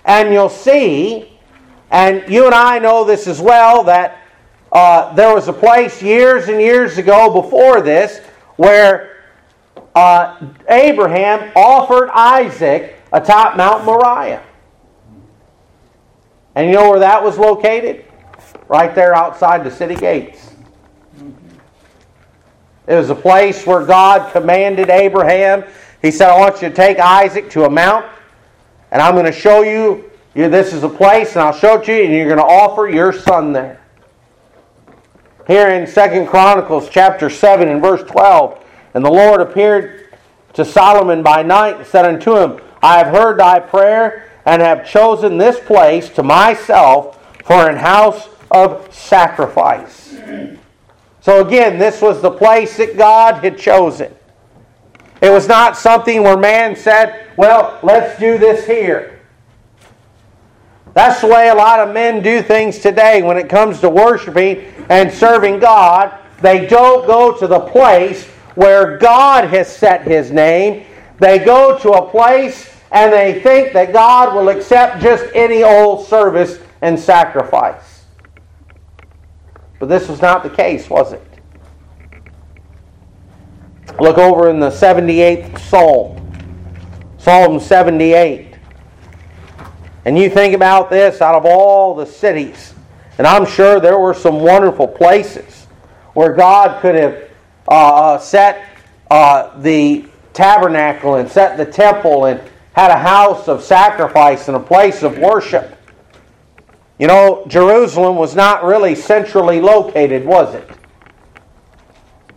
and 0.05 0.31
you'll 0.31 0.47
see, 0.47 1.39
and 1.89 2.23
you 2.31 2.45
and 2.45 2.53
I 2.53 2.77
know 2.77 3.03
this 3.03 3.25
as 3.25 3.41
well, 3.41 3.83
that 3.85 4.19
uh, 4.71 5.11
there 5.15 5.33
was 5.33 5.47
a 5.47 5.53
place 5.53 6.03
years 6.03 6.49
and 6.49 6.61
years 6.61 6.99
ago 6.99 7.33
before 7.41 7.81
this 7.81 8.19
where 8.57 9.23
uh, 9.95 10.39
Abraham 10.69 11.51
offered 11.55 12.11
Isaac 12.11 12.95
atop 13.11 13.57
Mount 13.57 13.85
Moriah. 13.85 14.43
And 16.55 16.67
you 16.67 16.75
know 16.75 16.89
where 16.89 16.99
that 16.99 17.23
was 17.23 17.37
located? 17.37 18.05
right 18.69 18.93
there 18.95 19.13
outside 19.13 19.63
the 19.63 19.71
city 19.71 19.95
gates. 19.95 20.53
It 22.87 22.95
was 22.95 23.09
a 23.09 23.15
place 23.15 23.65
where 23.65 23.85
God 23.85 24.31
commanded 24.31 24.89
Abraham. 24.89 25.63
He 26.01 26.11
said, 26.11 26.29
I 26.29 26.39
want 26.39 26.61
you 26.61 26.69
to 26.69 26.75
take 26.75 26.99
Isaac 26.99 27.49
to 27.51 27.65
a 27.65 27.69
mount, 27.69 28.05
and 28.91 29.01
I'm 29.01 29.13
going 29.13 29.25
to 29.25 29.31
show 29.31 29.61
you, 29.61 30.09
this 30.33 30.73
is 30.73 30.83
a 30.83 30.89
place, 30.89 31.31
and 31.33 31.41
I'll 31.41 31.53
show 31.53 31.79
it 31.79 31.85
to 31.85 31.95
you, 31.95 32.03
and 32.05 32.13
you're 32.13 32.25
going 32.25 32.37
to 32.37 32.43
offer 32.43 32.87
your 32.87 33.11
son 33.11 33.51
there. 33.51 33.81
Here 35.45 35.69
in 35.69 35.85
Second 35.85 36.27
Chronicles 36.27 36.89
chapter 36.89 37.29
7 37.29 37.67
and 37.67 37.81
verse 37.81 38.03
12, 38.03 38.63
and 38.93 39.03
the 39.03 39.09
Lord 39.09 39.41
appeared 39.41 40.15
to 40.53 40.63
Solomon 40.63 41.21
by 41.21 41.43
night 41.43 41.77
and 41.77 41.85
said 41.85 42.05
unto 42.05 42.37
him, 42.37 42.59
I 42.81 42.97
have 42.97 43.07
heard 43.07 43.39
thy 43.39 43.59
prayer 43.59 44.28
and 44.45 44.61
have 44.61 44.87
chosen 44.87 45.37
this 45.37 45.59
place 45.59 46.09
to 46.09 46.23
myself 46.23 47.19
for 47.45 47.69
an 47.69 47.77
house 47.77 48.29
of 48.51 48.93
sacrifice. 48.93 50.17
So 51.21 51.45
again, 51.45 51.77
this 51.77 52.01
was 52.01 52.21
the 52.21 52.31
place 52.31 52.77
that 52.77 52.97
God 52.97 53.43
had 53.43 53.57
chosen. 53.57 54.13
It 55.21 55.29
was 55.29 55.47
not 55.47 55.77
something 55.77 56.23
where 56.23 56.37
man 56.37 56.75
said, 56.75 57.27
well, 57.35 57.77
let's 57.83 58.19
do 58.19 58.37
this 58.37 58.65
here. 58.65 59.19
That's 60.93 61.21
the 61.21 61.27
way 61.27 61.49
a 61.49 61.55
lot 61.55 61.79
of 61.79 61.93
men 61.93 62.23
do 62.23 62.41
things 62.41 62.79
today 62.79 63.21
when 63.21 63.37
it 63.37 63.49
comes 63.49 63.79
to 63.81 63.89
worshiping 63.89 64.65
and 64.89 65.11
serving 65.11 65.59
God. 65.59 66.17
They 66.41 66.65
don't 66.65 67.05
go 67.05 67.37
to 67.37 67.47
the 67.47 67.59
place 67.59 68.25
where 68.55 68.97
God 68.97 69.49
has 69.49 69.73
set 69.73 70.03
his 70.03 70.31
name. 70.31 70.85
They 71.19 71.39
go 71.39 71.77
to 71.79 71.91
a 71.91 72.09
place 72.09 72.75
and 72.91 73.13
they 73.13 73.41
think 73.41 73.73
that 73.73 73.93
God 73.93 74.35
will 74.35 74.49
accept 74.49 75.01
just 75.01 75.25
any 75.35 75.63
old 75.63 76.07
service 76.07 76.59
and 76.81 76.99
sacrifice. 76.99 78.05
But 79.79 79.87
this 79.87 80.07
was 80.07 80.21
not 80.21 80.43
the 80.43 80.49
case, 80.49 80.89
was 80.89 81.13
it? 81.13 81.23
Look 83.99 84.17
over 84.17 84.49
in 84.49 84.59
the 84.59 84.69
78th 84.69 85.59
Psalm, 85.59 86.31
Psalm 87.17 87.59
78. 87.59 88.55
And 90.05 90.17
you 90.17 90.29
think 90.29 90.53
about 90.53 90.89
this 90.89 91.21
out 91.21 91.35
of 91.35 91.45
all 91.45 91.93
the 91.93 92.05
cities, 92.05 92.73
and 93.17 93.27
I'm 93.27 93.45
sure 93.45 93.79
there 93.79 93.99
were 93.99 94.13
some 94.13 94.39
wonderful 94.39 94.87
places 94.87 95.67
where 96.13 96.33
God 96.33 96.81
could 96.81 96.95
have 96.95 97.29
uh, 97.67 97.71
uh, 97.71 98.17
set 98.17 98.65
uh, 99.11 99.59
the 99.59 100.05
tabernacle 100.33 101.15
and 101.15 101.29
set 101.29 101.57
the 101.57 101.65
temple 101.65 102.25
and 102.25 102.41
had 102.73 102.91
a 102.91 102.97
house 102.97 103.47
of 103.47 103.63
sacrifice 103.63 104.47
and 104.47 104.57
a 104.57 104.59
place 104.59 105.03
of 105.03 105.17
worship. 105.17 105.75
You 106.97 107.07
know, 107.07 107.45
Jerusalem 107.47 108.17
was 108.17 108.35
not 108.35 108.63
really 108.63 108.93
centrally 108.93 109.61
located, 109.61 110.25
was 110.25 110.53
it? 110.53 110.69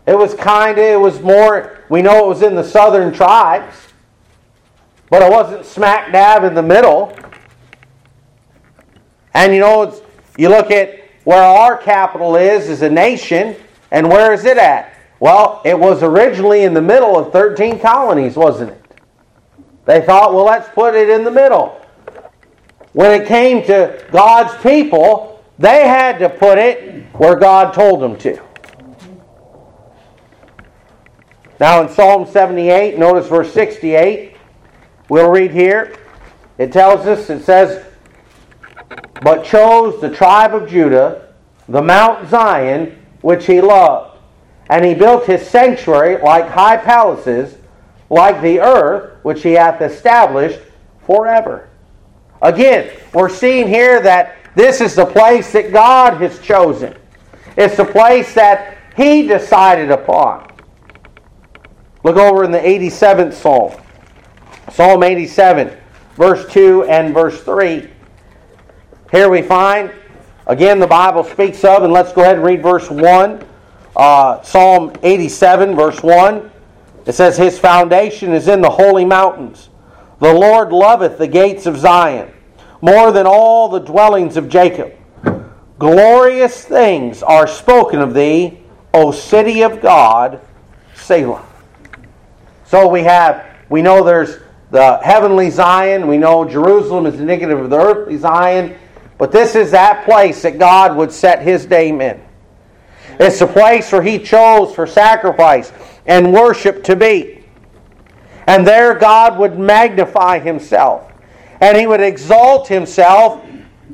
It 0.06 0.16
was 0.16 0.34
kind 0.34 0.78
of, 0.78 0.84
it 0.84 1.00
was 1.00 1.20
more, 1.20 1.80
we 1.88 2.02
know 2.02 2.24
it 2.24 2.28
was 2.28 2.42
in 2.42 2.54
the 2.54 2.64
southern 2.64 3.12
tribes, 3.12 3.76
but 5.10 5.22
it 5.22 5.30
wasn't 5.30 5.64
smack 5.64 6.12
dab 6.12 6.44
in 6.44 6.54
the 6.54 6.62
middle. 6.62 7.16
And 9.34 9.52
you 9.52 9.60
know, 9.60 10.00
you 10.36 10.48
look 10.48 10.70
at 10.70 11.00
where 11.24 11.42
our 11.42 11.76
capital 11.76 12.36
is 12.36 12.68
as 12.68 12.82
a 12.82 12.90
nation, 12.90 13.54
and 13.90 14.08
where 14.08 14.32
is 14.32 14.44
it 14.44 14.58
at? 14.58 14.94
Well, 15.20 15.62
it 15.64 15.78
was 15.78 16.02
originally 16.02 16.64
in 16.64 16.74
the 16.74 16.82
middle 16.82 17.16
of 17.16 17.32
13 17.32 17.78
colonies, 17.78 18.36
wasn't 18.36 18.70
it? 18.70 18.81
They 19.84 20.00
thought, 20.00 20.32
well, 20.32 20.44
let's 20.44 20.68
put 20.68 20.94
it 20.94 21.08
in 21.08 21.24
the 21.24 21.30
middle. 21.30 21.80
When 22.92 23.20
it 23.20 23.26
came 23.26 23.64
to 23.66 24.04
God's 24.10 24.54
people, 24.62 25.44
they 25.58 25.88
had 25.88 26.18
to 26.18 26.28
put 26.28 26.58
it 26.58 27.06
where 27.14 27.36
God 27.36 27.74
told 27.74 28.00
them 28.00 28.16
to. 28.18 28.40
Now 31.58 31.82
in 31.82 31.88
Psalm 31.88 32.26
78, 32.26 32.98
notice 32.98 33.28
verse 33.28 33.52
68. 33.52 34.36
We'll 35.08 35.30
read 35.30 35.52
here. 35.52 35.96
It 36.58 36.72
tells 36.72 37.06
us, 37.06 37.30
it 37.30 37.44
says, 37.44 37.84
But 39.22 39.44
chose 39.44 40.00
the 40.00 40.10
tribe 40.10 40.54
of 40.54 40.68
Judah, 40.68 41.34
the 41.68 41.82
Mount 41.82 42.28
Zion, 42.28 42.98
which 43.20 43.46
he 43.46 43.60
loved 43.60 44.12
and 44.72 44.86
he 44.86 44.94
built 44.94 45.26
his 45.26 45.46
sanctuary 45.46 46.16
like 46.22 46.48
high 46.48 46.78
palaces, 46.78 47.58
like 48.12 48.42
the 48.42 48.60
earth 48.60 49.18
which 49.24 49.42
he 49.42 49.52
hath 49.52 49.80
established 49.80 50.60
forever. 51.06 51.70
Again, 52.42 52.90
we're 53.14 53.28
seeing 53.28 53.66
here 53.66 54.00
that 54.02 54.36
this 54.54 54.80
is 54.80 54.94
the 54.94 55.06
place 55.06 55.52
that 55.52 55.72
God 55.72 56.20
has 56.20 56.38
chosen. 56.40 56.94
It's 57.56 57.76
the 57.76 57.84
place 57.84 58.34
that 58.34 58.76
he 58.96 59.26
decided 59.26 59.90
upon. 59.90 60.46
Look 62.04 62.16
over 62.16 62.44
in 62.44 62.50
the 62.50 62.58
87th 62.58 63.32
Psalm. 63.32 63.80
Psalm 64.70 65.02
87, 65.02 65.74
verse 66.16 66.52
2 66.52 66.84
and 66.84 67.14
verse 67.14 67.42
3. 67.42 67.88
Here 69.10 69.28
we 69.30 69.40
find, 69.40 69.90
again, 70.46 70.78
the 70.78 70.86
Bible 70.86 71.24
speaks 71.24 71.64
of, 71.64 71.82
and 71.82 71.92
let's 71.92 72.12
go 72.12 72.22
ahead 72.22 72.36
and 72.36 72.44
read 72.44 72.62
verse 72.62 72.90
1 72.90 73.46
uh, 73.96 74.42
Psalm 74.42 74.92
87, 75.02 75.74
verse 75.74 76.02
1. 76.02 76.50
It 77.06 77.12
says, 77.12 77.36
His 77.36 77.58
foundation 77.58 78.32
is 78.32 78.48
in 78.48 78.60
the 78.60 78.70
holy 78.70 79.04
mountains. 79.04 79.68
The 80.20 80.32
Lord 80.32 80.72
loveth 80.72 81.18
the 81.18 81.26
gates 81.26 81.66
of 81.66 81.76
Zion 81.76 82.32
more 82.80 83.12
than 83.12 83.26
all 83.26 83.68
the 83.68 83.80
dwellings 83.80 84.36
of 84.36 84.48
Jacob. 84.48 84.92
Glorious 85.78 86.64
things 86.64 87.22
are 87.22 87.46
spoken 87.46 88.00
of 88.00 88.14
thee, 88.14 88.60
O 88.94 89.10
city 89.10 89.62
of 89.62 89.80
God, 89.80 90.40
Selah. 90.94 91.44
So 92.66 92.88
we 92.88 93.02
have, 93.02 93.46
we 93.68 93.82
know 93.82 94.04
there's 94.04 94.38
the 94.70 94.98
heavenly 94.98 95.50
Zion. 95.50 96.06
We 96.06 96.18
know 96.18 96.48
Jerusalem 96.48 97.06
is 97.06 97.20
indicative 97.20 97.58
of 97.58 97.70
the 97.70 97.78
earthly 97.78 98.16
Zion. 98.16 98.76
But 99.18 99.30
this 99.30 99.54
is 99.54 99.70
that 99.70 100.04
place 100.04 100.42
that 100.42 100.58
God 100.58 100.96
would 100.96 101.12
set 101.12 101.42
his 101.42 101.68
name 101.68 102.00
in. 102.00 102.20
It's 103.20 103.38
the 103.38 103.46
place 103.46 103.92
where 103.92 104.02
he 104.02 104.18
chose 104.18 104.74
for 104.74 104.86
sacrifice 104.86 105.72
and 106.06 106.32
worship 106.32 106.82
to 106.84 106.96
be. 106.96 107.44
And 108.46 108.66
there 108.66 108.94
God 108.94 109.38
would 109.38 109.58
magnify 109.58 110.38
himself. 110.38 111.12
And 111.60 111.76
he 111.76 111.86
would 111.86 112.00
exalt 112.00 112.66
himself 112.66 113.44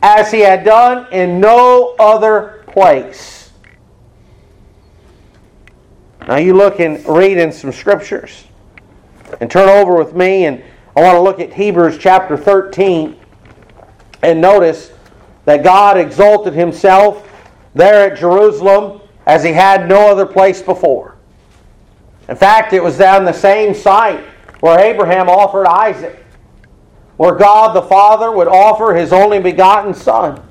as 0.03 0.31
he 0.31 0.41
had 0.41 0.65
done 0.65 1.07
in 1.13 1.41
no 1.41 1.95
other 1.99 2.65
place. 2.69 3.51
Now 6.27 6.37
you 6.37 6.55
look 6.55 6.81
and 6.81 7.07
read 7.07 7.39
in 7.39 7.53
some 7.53 7.73
scriptures. 7.73 8.45
And 9.41 9.51
turn 9.51 9.69
over 9.69 9.95
with 9.95 10.15
me 10.15 10.47
and 10.47 10.63
I 10.97 11.03
want 11.03 11.17
to 11.17 11.21
look 11.21 11.39
at 11.39 11.53
Hebrews 11.53 11.99
chapter 11.99 12.37
13 12.37 13.17
and 14.23 14.41
notice 14.41 14.93
that 15.45 15.63
God 15.63 15.97
exalted 15.97 16.55
himself 16.55 17.31
there 17.75 18.11
at 18.11 18.19
Jerusalem 18.19 19.03
as 19.27 19.45
he 19.45 19.53
had 19.53 19.89
no 19.89 20.11
other 20.11 20.27
place 20.27 20.61
before. 20.61 21.18
In 22.29 22.37
fact, 22.37 22.73
it 22.73 22.83
was 22.83 22.99
down 22.99 23.25
the 23.25 23.33
same 23.33 23.75
site 23.75 24.25
where 24.61 24.79
Abraham 24.79 25.29
offered 25.29 25.67
Isaac, 25.67 26.25
where 27.17 27.35
God 27.35 27.75
the 27.75 27.83
Father 27.83 28.31
would 28.31 28.49
offer 28.49 28.95
his 28.95 29.13
only 29.13 29.39
begotten 29.39 29.95
Son. 29.95 30.43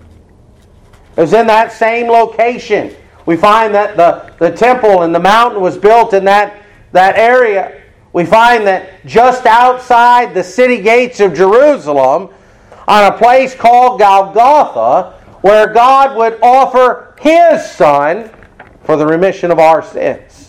It 1.15 1.21
was 1.21 1.33
in 1.33 1.47
that 1.47 1.71
same 1.71 2.07
location. 2.07 2.95
We 3.25 3.35
find 3.35 3.73
that 3.75 3.97
the, 3.97 4.33
the 4.39 4.55
temple 4.55 5.03
and 5.03 5.13
the 5.13 5.19
mountain 5.19 5.61
was 5.61 5.77
built 5.77 6.13
in 6.13 6.23
that, 6.25 6.63
that 6.93 7.17
area. 7.17 7.81
We 8.13 8.25
find 8.25 8.65
that 8.65 9.05
just 9.05 9.45
outside 9.45 10.33
the 10.33 10.43
city 10.43 10.81
gates 10.81 11.19
of 11.19 11.33
Jerusalem, 11.33 12.29
on 12.87 13.11
a 13.11 13.17
place 13.17 13.53
called 13.53 13.99
Golgotha, 13.99 15.19
where 15.41 15.73
God 15.73 16.15
would 16.15 16.39
offer 16.41 17.15
his 17.19 17.69
Son 17.69 18.31
for 18.83 18.95
the 18.95 19.05
remission 19.05 19.51
of 19.51 19.59
our 19.59 19.83
sins. 19.83 20.46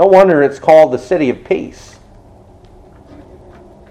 No 0.00 0.06
wonder 0.06 0.42
it's 0.42 0.58
called 0.58 0.94
the 0.94 0.98
city 0.98 1.28
of 1.28 1.44
peace. 1.44 1.98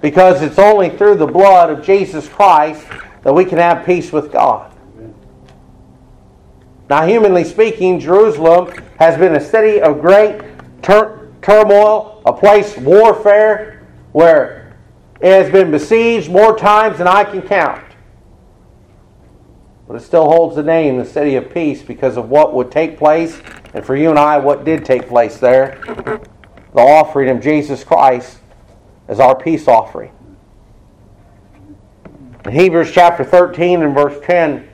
Because 0.01 0.41
it's 0.41 0.57
only 0.57 0.89
through 0.89 1.17
the 1.17 1.27
blood 1.27 1.69
of 1.69 1.85
Jesus 1.85 2.27
Christ 2.27 2.83
that 3.21 3.31
we 3.31 3.45
can 3.45 3.59
have 3.59 3.85
peace 3.85 4.11
with 4.11 4.31
God. 4.31 4.75
Now, 6.89 7.05
humanly 7.05 7.43
speaking, 7.43 7.99
Jerusalem 7.99 8.73
has 8.97 9.19
been 9.19 9.35
a 9.35 9.39
city 9.39 9.79
of 9.81 10.01
great 10.01 10.41
tur- 10.81 11.29
turmoil, 11.43 12.23
a 12.25 12.33
place 12.33 12.75
warfare 12.75 13.85
where 14.11 14.75
it 15.21 15.29
has 15.29 15.51
been 15.51 15.69
besieged 15.69 16.31
more 16.31 16.57
times 16.57 16.97
than 16.97 17.07
I 17.07 17.23
can 17.23 17.43
count. 17.43 17.83
But 19.89 19.95
it 19.95 20.05
still 20.05 20.25
holds 20.25 20.55
the 20.55 20.61
name, 20.61 20.99
the 20.99 21.03
city 21.03 21.35
of 21.35 21.51
peace, 21.51 21.81
because 21.81 22.15
of 22.15 22.29
what 22.29 22.53
would 22.53 22.71
take 22.71 22.95
place, 22.95 23.41
and 23.73 23.83
for 23.83 23.95
you 23.95 24.11
and 24.11 24.19
I, 24.19 24.37
what 24.37 24.63
did 24.63 24.85
take 24.85 25.07
place 25.07 25.39
there 25.39 25.81
the 26.75 26.81
offering 26.81 27.35
of 27.35 27.41
Jesus 27.41 27.83
Christ 27.83 28.37
as 29.07 29.19
our 29.19 29.35
peace 29.35 29.67
offering. 29.67 30.11
In 32.45 32.51
Hebrews 32.51 32.91
chapter 32.91 33.23
13 33.23 33.81
and 33.81 33.95
verse 33.95 34.23
10, 34.23 34.69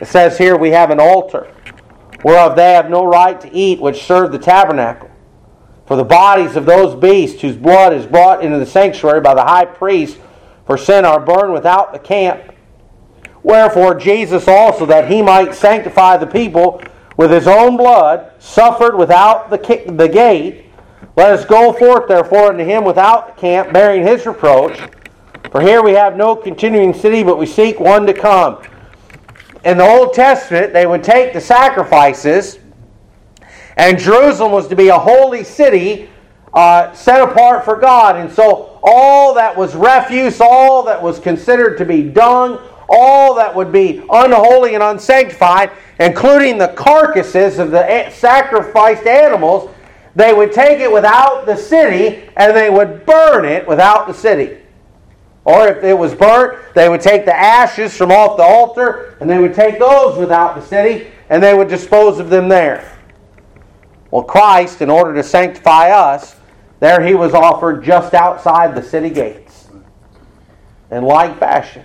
It 0.00 0.06
says 0.06 0.36
here 0.36 0.56
we 0.56 0.70
have 0.70 0.90
an 0.90 0.98
altar, 0.98 1.54
whereof 2.24 2.56
they 2.56 2.72
have 2.72 2.90
no 2.90 3.06
right 3.06 3.40
to 3.40 3.54
eat 3.54 3.80
which 3.80 4.02
serve 4.02 4.32
the 4.32 4.40
tabernacle. 4.40 5.08
For 5.86 5.94
the 5.94 6.02
bodies 6.02 6.56
of 6.56 6.66
those 6.66 7.00
beasts 7.00 7.40
whose 7.42 7.56
blood 7.56 7.92
is 7.92 8.06
brought 8.06 8.42
into 8.42 8.58
the 8.58 8.66
sanctuary 8.66 9.20
by 9.20 9.34
the 9.34 9.44
high 9.44 9.66
priest 9.66 10.18
for 10.66 10.76
sin 10.76 11.04
are 11.04 11.20
burned 11.20 11.52
without 11.52 11.92
the 11.92 12.00
camp. 12.00 12.52
Wherefore 13.46 13.94
Jesus 13.94 14.48
also, 14.48 14.86
that 14.86 15.08
he 15.08 15.22
might 15.22 15.54
sanctify 15.54 16.16
the 16.16 16.26
people 16.26 16.82
with 17.16 17.30
his 17.30 17.46
own 17.46 17.76
blood, 17.76 18.32
suffered 18.40 18.96
without 18.96 19.50
the, 19.50 19.84
the 19.86 20.08
gate. 20.08 20.64
Let 21.14 21.30
us 21.30 21.44
go 21.44 21.72
forth 21.72 22.08
therefore 22.08 22.48
unto 22.48 22.64
him 22.64 22.82
without 22.82 23.36
the 23.36 23.40
camp, 23.40 23.72
bearing 23.72 24.02
his 24.02 24.26
reproach. 24.26 24.80
For 25.52 25.60
here 25.60 25.80
we 25.80 25.92
have 25.92 26.16
no 26.16 26.34
continuing 26.34 26.92
city, 26.92 27.22
but 27.22 27.38
we 27.38 27.46
seek 27.46 27.78
one 27.78 28.04
to 28.06 28.12
come. 28.12 28.64
In 29.64 29.78
the 29.78 29.86
Old 29.86 30.12
Testament, 30.12 30.72
they 30.72 30.88
would 30.88 31.04
take 31.04 31.32
the 31.32 31.40
sacrifices, 31.40 32.58
and 33.76 33.96
Jerusalem 33.96 34.50
was 34.50 34.66
to 34.66 34.74
be 34.74 34.88
a 34.88 34.98
holy 34.98 35.44
city 35.44 36.10
uh, 36.52 36.92
set 36.94 37.22
apart 37.22 37.64
for 37.64 37.76
God. 37.76 38.16
And 38.16 38.28
so 38.28 38.80
all 38.82 39.34
that 39.34 39.56
was 39.56 39.76
refuse, 39.76 40.40
all 40.40 40.82
that 40.82 41.00
was 41.00 41.20
considered 41.20 41.78
to 41.78 41.84
be 41.84 42.02
dung, 42.02 42.58
all 42.88 43.34
that 43.34 43.54
would 43.54 43.72
be 43.72 44.02
unholy 44.10 44.74
and 44.74 44.82
unsanctified, 44.82 45.70
including 45.98 46.58
the 46.58 46.68
carcasses 46.68 47.58
of 47.58 47.70
the 47.70 48.10
sacrificed 48.10 49.06
animals, 49.06 49.70
they 50.14 50.32
would 50.32 50.52
take 50.52 50.80
it 50.80 50.90
without 50.90 51.44
the 51.46 51.56
city 51.56 52.28
and 52.36 52.56
they 52.56 52.70
would 52.70 53.04
burn 53.04 53.44
it 53.44 53.66
without 53.66 54.06
the 54.06 54.14
city. 54.14 54.58
Or 55.44 55.68
if 55.68 55.84
it 55.84 55.96
was 55.96 56.14
burnt, 56.14 56.58
they 56.74 56.88
would 56.88 57.00
take 57.00 57.24
the 57.24 57.36
ashes 57.36 57.96
from 57.96 58.10
off 58.10 58.36
the 58.36 58.42
altar 58.42 59.16
and 59.20 59.28
they 59.28 59.38
would 59.38 59.54
take 59.54 59.78
those 59.78 60.18
without 60.18 60.54
the 60.54 60.62
city 60.62 61.08
and 61.28 61.42
they 61.42 61.54
would 61.54 61.68
dispose 61.68 62.18
of 62.18 62.30
them 62.30 62.48
there. 62.48 62.96
Well, 64.10 64.24
Christ, 64.24 64.80
in 64.80 64.90
order 64.90 65.14
to 65.14 65.22
sanctify 65.22 65.90
us, 65.90 66.36
there 66.80 67.04
he 67.04 67.14
was 67.14 67.34
offered 67.34 67.84
just 67.84 68.14
outside 68.14 68.74
the 68.74 68.82
city 68.82 69.10
gates. 69.10 69.68
In 70.90 71.04
like 71.04 71.38
fashion. 71.38 71.84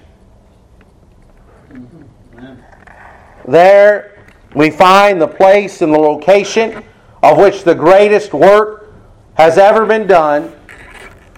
There 3.48 4.26
we 4.56 4.70
find 4.70 5.22
the 5.22 5.28
place 5.28 5.82
and 5.82 5.94
the 5.94 6.00
location 6.00 6.84
of 7.24 7.38
which 7.38 7.64
the 7.64 7.76
greatest 7.76 8.34
work 8.34 8.94
has 9.36 9.58
ever 9.58 9.86
been 9.86 10.08
done 10.08 10.54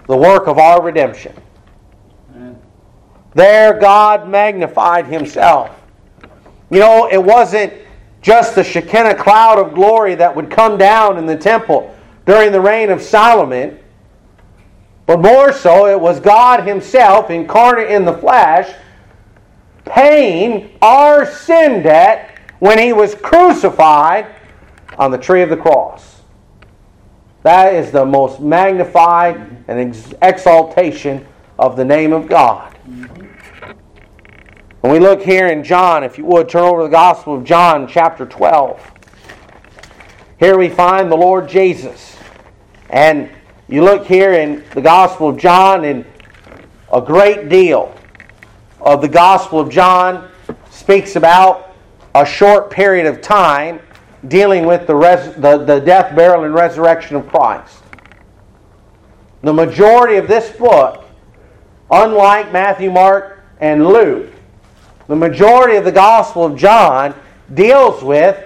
the 0.08 0.18
work 0.18 0.48
of 0.48 0.58
our 0.58 0.82
redemption. 0.82 1.34
There, 3.34 3.80
God 3.80 4.30
magnified 4.30 5.06
Himself. 5.08 5.72
You 6.70 6.80
know, 6.80 7.10
it 7.10 7.24
wasn't 7.24 7.74
just 8.22 8.56
the 8.56 8.64
Shekinah 8.64 9.16
cloud 9.16 9.60
of 9.60 9.74
glory 9.74 10.16
that 10.16 10.36
would 10.36 10.50
come 10.50 10.78
down 10.78 11.18
in 11.18 11.26
the 11.26 11.36
temple 11.36 11.96
during 12.26 12.52
the 12.52 12.62
reign 12.62 12.90
of 12.90 13.02
Solomon, 13.02 13.80
but 15.06 15.20
more 15.20 15.52
so, 15.52 15.88
it 15.88 16.00
was 16.00 16.20
God 16.20 16.66
Himself 16.66 17.30
incarnate 17.30 17.90
in 17.90 18.06
the 18.06 18.14
flesh 18.14 18.74
paying 19.86 20.78
our 20.82 21.26
sin 21.26 21.84
debt 21.84 22.38
when 22.60 22.80
he 22.80 22.94
was 22.94 23.16
crucified 23.16 24.28
on 24.98 25.12
the 25.12 25.18
tree 25.18 25.42
of 25.42 25.50
the 25.50 25.58
cross. 25.58 26.22
That 27.44 27.74
is 27.76 27.92
the 27.92 28.06
most 28.06 28.40
magnified 28.40 29.36
and 29.68 29.90
ex- 29.90 30.14
exaltation 30.22 31.26
of 31.60 31.76
the 31.76 31.84
name 31.84 32.14
of 32.14 32.28
God. 32.28 32.74
When 34.82 34.92
we 34.92 35.00
look 35.00 35.22
here 35.22 35.48
in 35.48 35.64
John, 35.64 36.04
if 36.04 36.18
you 36.18 36.26
would 36.26 36.50
turn 36.50 36.64
over 36.64 36.84
the 36.84 36.90
Gospel 36.90 37.36
of 37.36 37.44
John, 37.44 37.88
chapter 37.88 38.26
12. 38.26 38.92
Here 40.40 40.58
we 40.58 40.68
find 40.68 41.12
the 41.12 41.16
Lord 41.16 41.48
Jesus. 41.48 42.18
And 42.90 43.30
you 43.68 43.84
look 43.84 44.06
here 44.06 44.34
in 44.34 44.64
the 44.74 44.82
Gospel 44.82 45.30
of 45.30 45.38
John, 45.38 45.86
and 45.86 46.06
a 46.92 47.02
great 47.02 47.50
deal 47.50 47.96
of 48.84 49.02
the 49.02 49.08
Gospel 49.08 49.60
of 49.60 49.70
John 49.70 50.30
speaks 50.70 51.16
about 51.16 51.74
a 52.16 52.26
short 52.26 52.70
period 52.70 53.06
of 53.06 53.22
time 53.22 53.80
dealing 54.28 54.66
with 54.66 54.88
the, 54.88 54.96
res- 54.96 55.36
the, 55.36 55.58
the 55.58 55.80
death, 55.80 56.16
burial, 56.16 56.44
and 56.44 56.54
resurrection 56.54 57.16
of 57.16 57.28
Christ. 57.28 57.82
The 59.42 59.54
majority 59.54 60.16
of 60.18 60.28
this 60.28 60.56
book, 60.56 61.06
unlike 61.90 62.52
Matthew, 62.52 62.92
Mark, 62.92 63.44
and 63.60 63.88
Luke, 63.88 64.32
the 65.08 65.16
majority 65.16 65.76
of 65.78 65.86
the 65.86 65.92
Gospel 65.92 66.46
of 66.46 66.58
John 66.58 67.16
deals 67.54 68.04
with 68.04 68.42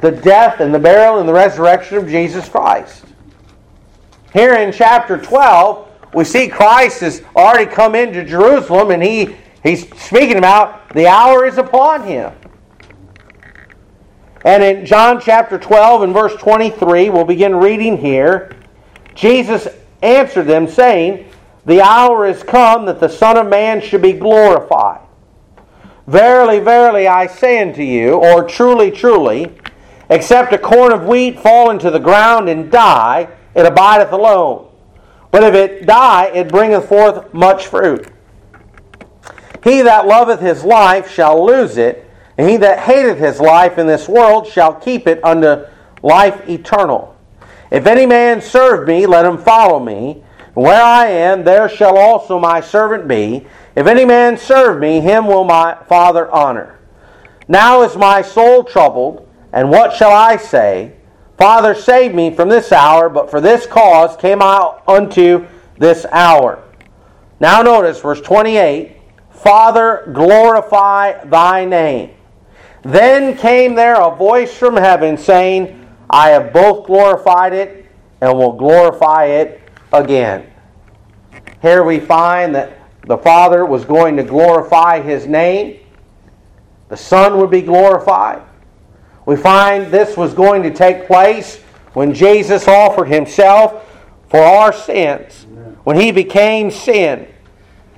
the 0.00 0.10
death 0.10 0.60
and 0.60 0.74
the 0.74 0.78
burial 0.78 1.18
and 1.18 1.28
the 1.28 1.32
resurrection 1.32 1.98
of 1.98 2.08
Jesus 2.08 2.48
Christ. 2.48 3.04
Here 4.32 4.54
in 4.54 4.72
chapter 4.72 5.16
12, 5.16 5.85
we 6.14 6.24
see 6.24 6.48
Christ 6.48 7.00
has 7.00 7.22
already 7.34 7.70
come 7.70 7.94
into 7.94 8.24
Jerusalem 8.24 8.90
and 8.90 9.02
he, 9.02 9.36
he's 9.62 9.88
speaking 10.00 10.38
about 10.38 10.94
the 10.94 11.06
hour 11.06 11.44
is 11.46 11.58
upon 11.58 12.06
him. 12.06 12.32
And 14.44 14.62
in 14.62 14.86
John 14.86 15.20
chapter 15.20 15.58
12 15.58 16.02
and 16.02 16.12
verse 16.12 16.34
23, 16.36 17.10
we'll 17.10 17.24
begin 17.24 17.56
reading 17.56 17.96
here. 17.96 18.56
Jesus 19.14 19.66
answered 20.02 20.44
them, 20.44 20.68
saying, 20.68 21.28
The 21.64 21.80
hour 21.80 22.26
is 22.26 22.42
come 22.44 22.86
that 22.86 23.00
the 23.00 23.08
Son 23.08 23.36
of 23.36 23.48
Man 23.48 23.80
should 23.80 24.02
be 24.02 24.12
glorified. 24.12 25.00
Verily, 26.06 26.60
verily, 26.60 27.08
I 27.08 27.26
say 27.26 27.60
unto 27.60 27.82
you, 27.82 28.14
or 28.14 28.44
truly, 28.44 28.92
truly, 28.92 29.52
except 30.08 30.52
a 30.52 30.58
corn 30.58 30.92
of 30.92 31.06
wheat 31.06 31.40
fall 31.40 31.70
into 31.70 31.90
the 31.90 31.98
ground 31.98 32.48
and 32.48 32.70
die, 32.70 33.28
it 33.54 33.66
abideth 33.66 34.12
alone. 34.12 34.65
But 35.36 35.44
if 35.44 35.54
it 35.54 35.84
die, 35.84 36.28
it 36.28 36.48
bringeth 36.48 36.88
forth 36.88 37.34
much 37.34 37.66
fruit. 37.66 38.08
He 39.62 39.82
that 39.82 40.06
loveth 40.06 40.40
his 40.40 40.64
life 40.64 41.10
shall 41.10 41.44
lose 41.44 41.76
it, 41.76 42.10
and 42.38 42.48
he 42.48 42.56
that 42.56 42.78
hateth 42.78 43.18
his 43.18 43.38
life 43.38 43.76
in 43.76 43.86
this 43.86 44.08
world 44.08 44.46
shall 44.46 44.72
keep 44.72 45.06
it 45.06 45.22
unto 45.22 45.66
life 46.02 46.48
eternal. 46.48 47.14
If 47.70 47.86
any 47.86 48.06
man 48.06 48.40
serve 48.40 48.88
me, 48.88 49.04
let 49.04 49.26
him 49.26 49.36
follow 49.36 49.78
me. 49.78 50.24
Where 50.54 50.82
I 50.82 51.08
am, 51.08 51.44
there 51.44 51.68
shall 51.68 51.98
also 51.98 52.38
my 52.38 52.62
servant 52.62 53.06
be. 53.06 53.46
If 53.74 53.86
any 53.86 54.06
man 54.06 54.38
serve 54.38 54.80
me, 54.80 55.00
him 55.00 55.26
will 55.26 55.44
my 55.44 55.76
Father 55.86 56.32
honor. 56.32 56.78
Now 57.46 57.82
is 57.82 57.94
my 57.94 58.22
soul 58.22 58.64
troubled, 58.64 59.28
and 59.52 59.68
what 59.68 59.92
shall 59.92 60.12
I 60.12 60.38
say? 60.38 60.94
Father, 61.36 61.74
save 61.74 62.14
me 62.14 62.34
from 62.34 62.48
this 62.48 62.72
hour, 62.72 63.08
but 63.08 63.30
for 63.30 63.40
this 63.40 63.66
cause 63.66 64.16
came 64.16 64.40
I 64.40 64.78
unto 64.88 65.46
this 65.78 66.06
hour. 66.10 66.62
Now 67.40 67.62
notice 67.62 68.00
verse 68.00 68.20
28 68.20 68.92
Father, 69.30 70.10
glorify 70.12 71.22
thy 71.24 71.64
name. 71.64 72.10
Then 72.82 73.36
came 73.36 73.74
there 73.74 74.00
a 74.00 74.14
voice 74.14 74.56
from 74.56 74.76
heaven 74.76 75.18
saying, 75.18 75.86
I 76.08 76.30
have 76.30 76.52
both 76.52 76.86
glorified 76.86 77.52
it 77.52 77.86
and 78.20 78.32
will 78.32 78.52
glorify 78.52 79.26
it 79.26 79.60
again. 79.92 80.50
Here 81.60 81.84
we 81.84 82.00
find 82.00 82.54
that 82.54 82.78
the 83.06 83.18
Father 83.18 83.66
was 83.66 83.84
going 83.84 84.16
to 84.16 84.22
glorify 84.22 85.00
his 85.00 85.26
name, 85.26 85.80
the 86.88 86.96
Son 86.96 87.38
would 87.38 87.50
be 87.50 87.62
glorified, 87.62 88.42
we 89.26 89.36
find 89.36 89.88
this 89.88 90.16
was 90.16 90.32
going 90.32 90.62
to 90.62 90.70
take 90.70 91.06
place 91.06 91.56
when 91.92 92.14
Jesus 92.14 92.68
offered 92.68 93.08
himself 93.08 93.84
for 94.28 94.40
our 94.40 94.72
sins. 94.72 95.46
When 95.84 95.96
he 95.96 96.12
became 96.12 96.70
sin, 96.70 97.28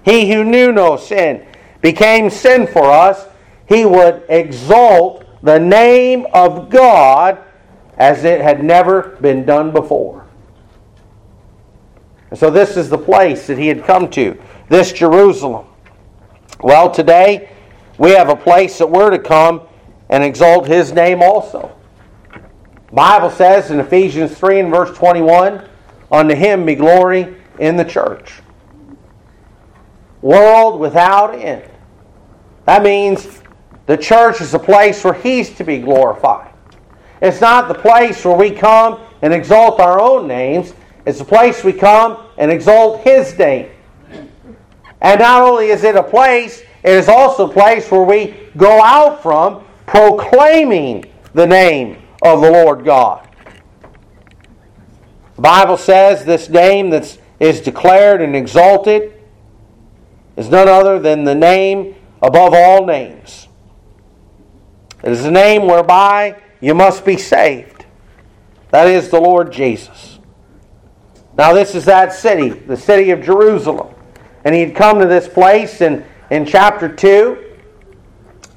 he 0.04 0.32
who 0.32 0.42
knew 0.42 0.72
no 0.72 0.96
sin 0.96 1.46
became 1.80 2.30
sin 2.30 2.66
for 2.66 2.90
us, 2.90 3.26
he 3.66 3.84
would 3.84 4.24
exalt 4.28 5.24
the 5.42 5.58
name 5.58 6.26
of 6.32 6.70
God 6.70 7.38
as 7.98 8.24
it 8.24 8.40
had 8.40 8.64
never 8.64 9.16
been 9.20 9.44
done 9.44 9.72
before. 9.72 10.26
And 12.30 12.38
so, 12.38 12.50
this 12.50 12.76
is 12.76 12.88
the 12.88 12.98
place 12.98 13.46
that 13.46 13.58
he 13.58 13.68
had 13.68 13.84
come 13.84 14.10
to, 14.10 14.38
this 14.68 14.92
Jerusalem. 14.92 15.66
Well, 16.60 16.90
today 16.90 17.50
we 17.96 18.10
have 18.10 18.28
a 18.28 18.36
place 18.36 18.78
that 18.78 18.90
we're 18.90 19.10
to 19.10 19.18
come 19.18 19.62
and 20.08 20.24
exalt 20.24 20.66
his 20.66 20.92
name 20.92 21.22
also. 21.22 21.74
Bible 22.92 23.30
says 23.30 23.70
in 23.70 23.80
Ephesians 23.80 24.36
3 24.36 24.60
and 24.60 24.70
verse 24.70 24.96
21, 24.96 25.68
unto 26.10 26.34
him 26.34 26.64
be 26.64 26.74
glory 26.74 27.36
in 27.58 27.76
the 27.76 27.84
church. 27.84 28.40
World 30.22 30.80
without 30.80 31.34
end. 31.34 31.68
That 32.64 32.82
means 32.82 33.42
the 33.86 33.96
church 33.96 34.40
is 34.40 34.54
a 34.54 34.58
place 34.58 35.04
where 35.04 35.14
he's 35.14 35.54
to 35.56 35.64
be 35.64 35.78
glorified. 35.78 36.52
It's 37.20 37.40
not 37.40 37.68
the 37.68 37.74
place 37.74 38.24
where 38.24 38.36
we 38.36 38.50
come 38.50 39.00
and 39.22 39.32
exalt 39.32 39.80
our 39.80 40.00
own 40.00 40.26
names. 40.26 40.72
It's 41.04 41.18
the 41.18 41.24
place 41.24 41.64
we 41.64 41.72
come 41.72 42.26
and 42.36 42.50
exalt 42.50 43.02
his 43.02 43.36
name. 43.38 43.70
And 45.00 45.20
not 45.20 45.42
only 45.42 45.68
is 45.68 45.84
it 45.84 45.96
a 45.96 46.02
place, 46.02 46.62
it 46.82 46.92
is 46.92 47.08
also 47.08 47.48
a 47.48 47.52
place 47.52 47.90
where 47.90 48.02
we 48.02 48.34
go 48.56 48.82
out 48.82 49.22
from 49.22 49.64
proclaiming 49.88 51.04
the 51.32 51.46
name 51.46 51.96
of 52.22 52.42
the 52.42 52.50
Lord 52.50 52.84
God. 52.84 53.26
The 55.36 55.42
Bible 55.42 55.78
says 55.78 56.24
this 56.24 56.48
name 56.48 56.90
that 56.90 57.18
is 57.40 57.60
declared 57.60 58.20
and 58.20 58.36
exalted 58.36 59.14
is 60.36 60.50
none 60.50 60.68
other 60.68 60.98
than 60.98 61.24
the 61.24 61.34
name 61.34 61.94
above 62.22 62.52
all 62.54 62.84
names. 62.84 63.48
It 65.02 65.12
is 65.12 65.24
a 65.24 65.30
name 65.30 65.66
whereby 65.66 66.40
you 66.60 66.74
must 66.74 67.04
be 67.04 67.16
saved. 67.16 67.86
That 68.70 68.88
is 68.88 69.08
the 69.08 69.20
Lord 69.20 69.52
Jesus. 69.52 70.18
Now, 71.38 71.52
this 71.54 71.74
is 71.74 71.84
that 71.86 72.12
city, 72.12 72.50
the 72.50 72.76
city 72.76 73.10
of 73.10 73.22
Jerusalem. 73.22 73.94
And 74.44 74.54
he 74.54 74.60
had 74.60 74.74
come 74.74 74.98
to 74.98 75.06
this 75.06 75.28
place 75.28 75.80
in, 75.80 76.04
in 76.30 76.44
chapter 76.44 76.94
2. 76.94 77.47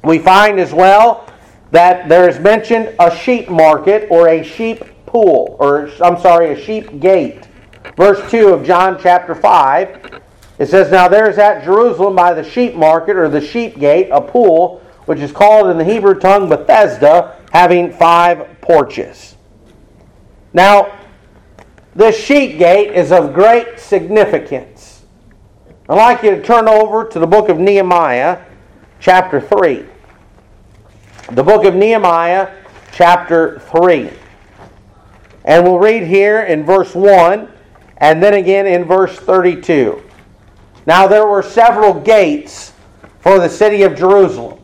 We 0.04 0.18
find 0.18 0.60
as 0.60 0.74
well 0.74 1.28
that 1.72 2.10
there 2.10 2.28
is 2.28 2.40
mentioned 2.40 2.96
a 3.00 3.16
sheep 3.16 3.50
market 3.50 4.08
or 4.10 4.28
a 4.28 4.44
sheep 4.44 4.84
pool, 5.06 5.56
or 5.60 5.90
I'm 6.02 6.20
sorry, 6.20 6.52
a 6.52 6.60
sheep 6.60 7.00
gate. 7.00 7.48
Verse 7.96 8.30
2 8.32 8.50
of 8.50 8.66
John 8.66 8.98
chapter 9.02 9.36
5. 9.36 10.22
It 10.60 10.68
says, 10.68 10.92
Now 10.92 11.08
there 11.08 11.30
is 11.30 11.38
at 11.38 11.64
Jerusalem 11.64 12.16
by 12.16 12.34
the 12.34 12.44
sheep 12.44 12.76
market 12.76 13.16
or 13.16 13.30
the 13.30 13.42
sheep 13.42 13.80
gate 13.80 14.10
a 14.12 14.22
pool, 14.22 14.82
which 15.06 15.20
is 15.20 15.32
called 15.32 15.70
in 15.70 15.78
the 15.78 15.84
Hebrew 15.84 16.20
tongue 16.20 16.50
Bethesda, 16.50 17.38
having 17.52 17.92
five 17.92 18.60
porches. 18.62 19.36
Now, 20.54 20.98
this 21.96 22.18
sheep 22.18 22.58
gate 22.58 22.94
is 22.94 23.12
of 23.12 23.34
great 23.34 23.80
significance. 23.80 25.04
I'd 25.90 25.96
like 25.96 26.24
you 26.24 26.32
to 26.32 26.42
turn 26.42 26.68
over 26.68 27.06
to 27.06 27.20
the 27.20 27.28
book 27.28 27.50
of 27.50 27.58
Nehemiah, 27.58 28.40
chapter 29.00 29.42
3 29.42 29.86
the 31.32 31.44
book 31.44 31.64
of 31.64 31.76
Nehemiah, 31.76 32.54
chapter 32.92 33.60
3. 33.60 34.10
And 35.46 35.64
we'll 35.64 35.80
read 35.80 36.04
here 36.04 36.42
in 36.42 36.66
verse 36.66 36.94
1 36.94 37.50
and 37.98 38.22
then 38.22 38.34
again 38.34 38.68
in 38.68 38.84
verse 38.84 39.16
32. 39.16 40.04
Now 40.86 41.08
there 41.08 41.26
were 41.26 41.42
several 41.42 41.94
gates 41.94 42.74
for 43.20 43.40
the 43.40 43.48
city 43.48 43.84
of 43.84 43.96
Jerusalem, 43.96 44.60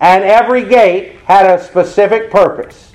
and 0.00 0.24
every 0.24 0.64
gate 0.64 1.16
had 1.24 1.46
a 1.46 1.62
specific 1.62 2.30
purpose. 2.30 2.92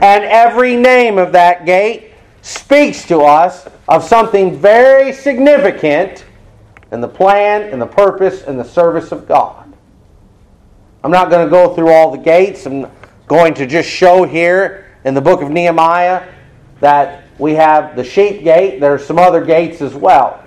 And 0.00 0.24
every 0.24 0.76
name 0.76 1.18
of 1.18 1.32
that 1.32 1.66
gate 1.66 2.12
speaks 2.40 3.06
to 3.08 3.20
us 3.20 3.68
of 3.88 4.02
something 4.02 4.56
very 4.56 5.12
significant 5.12 6.24
in 6.90 7.00
the 7.00 7.08
plan 7.08 7.62
and 7.62 7.82
the 7.82 7.86
purpose 7.86 8.42
and 8.42 8.58
the 8.58 8.64
service 8.64 9.12
of 9.12 9.28
God. 9.28 9.63
I'm 11.04 11.10
not 11.10 11.28
going 11.28 11.46
to 11.46 11.50
go 11.50 11.74
through 11.74 11.90
all 11.90 12.10
the 12.10 12.18
gates. 12.18 12.64
I'm 12.64 12.90
going 13.26 13.52
to 13.54 13.66
just 13.66 13.90
show 13.90 14.24
here 14.24 14.90
in 15.04 15.12
the 15.12 15.20
book 15.20 15.42
of 15.42 15.50
Nehemiah 15.50 16.26
that 16.80 17.24
we 17.38 17.52
have 17.52 17.94
the 17.94 18.02
sheep 18.02 18.42
gate. 18.42 18.80
There 18.80 18.94
are 18.94 18.98
some 18.98 19.18
other 19.18 19.44
gates 19.44 19.82
as 19.82 19.94
well. 19.94 20.42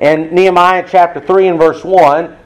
In 0.00 0.32
Nehemiah 0.32 0.86
chapter 0.88 1.20
3 1.20 1.48
and 1.48 1.58
verse 1.58 1.82
1, 1.82 2.36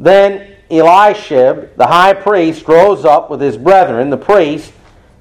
then 0.00 0.56
Eliashib, 0.68 1.76
the 1.76 1.86
high 1.86 2.12
priest, 2.12 2.66
rose 2.66 3.04
up 3.04 3.30
with 3.30 3.40
his 3.40 3.56
brethren, 3.56 4.10
the 4.10 4.16
priests, 4.16 4.72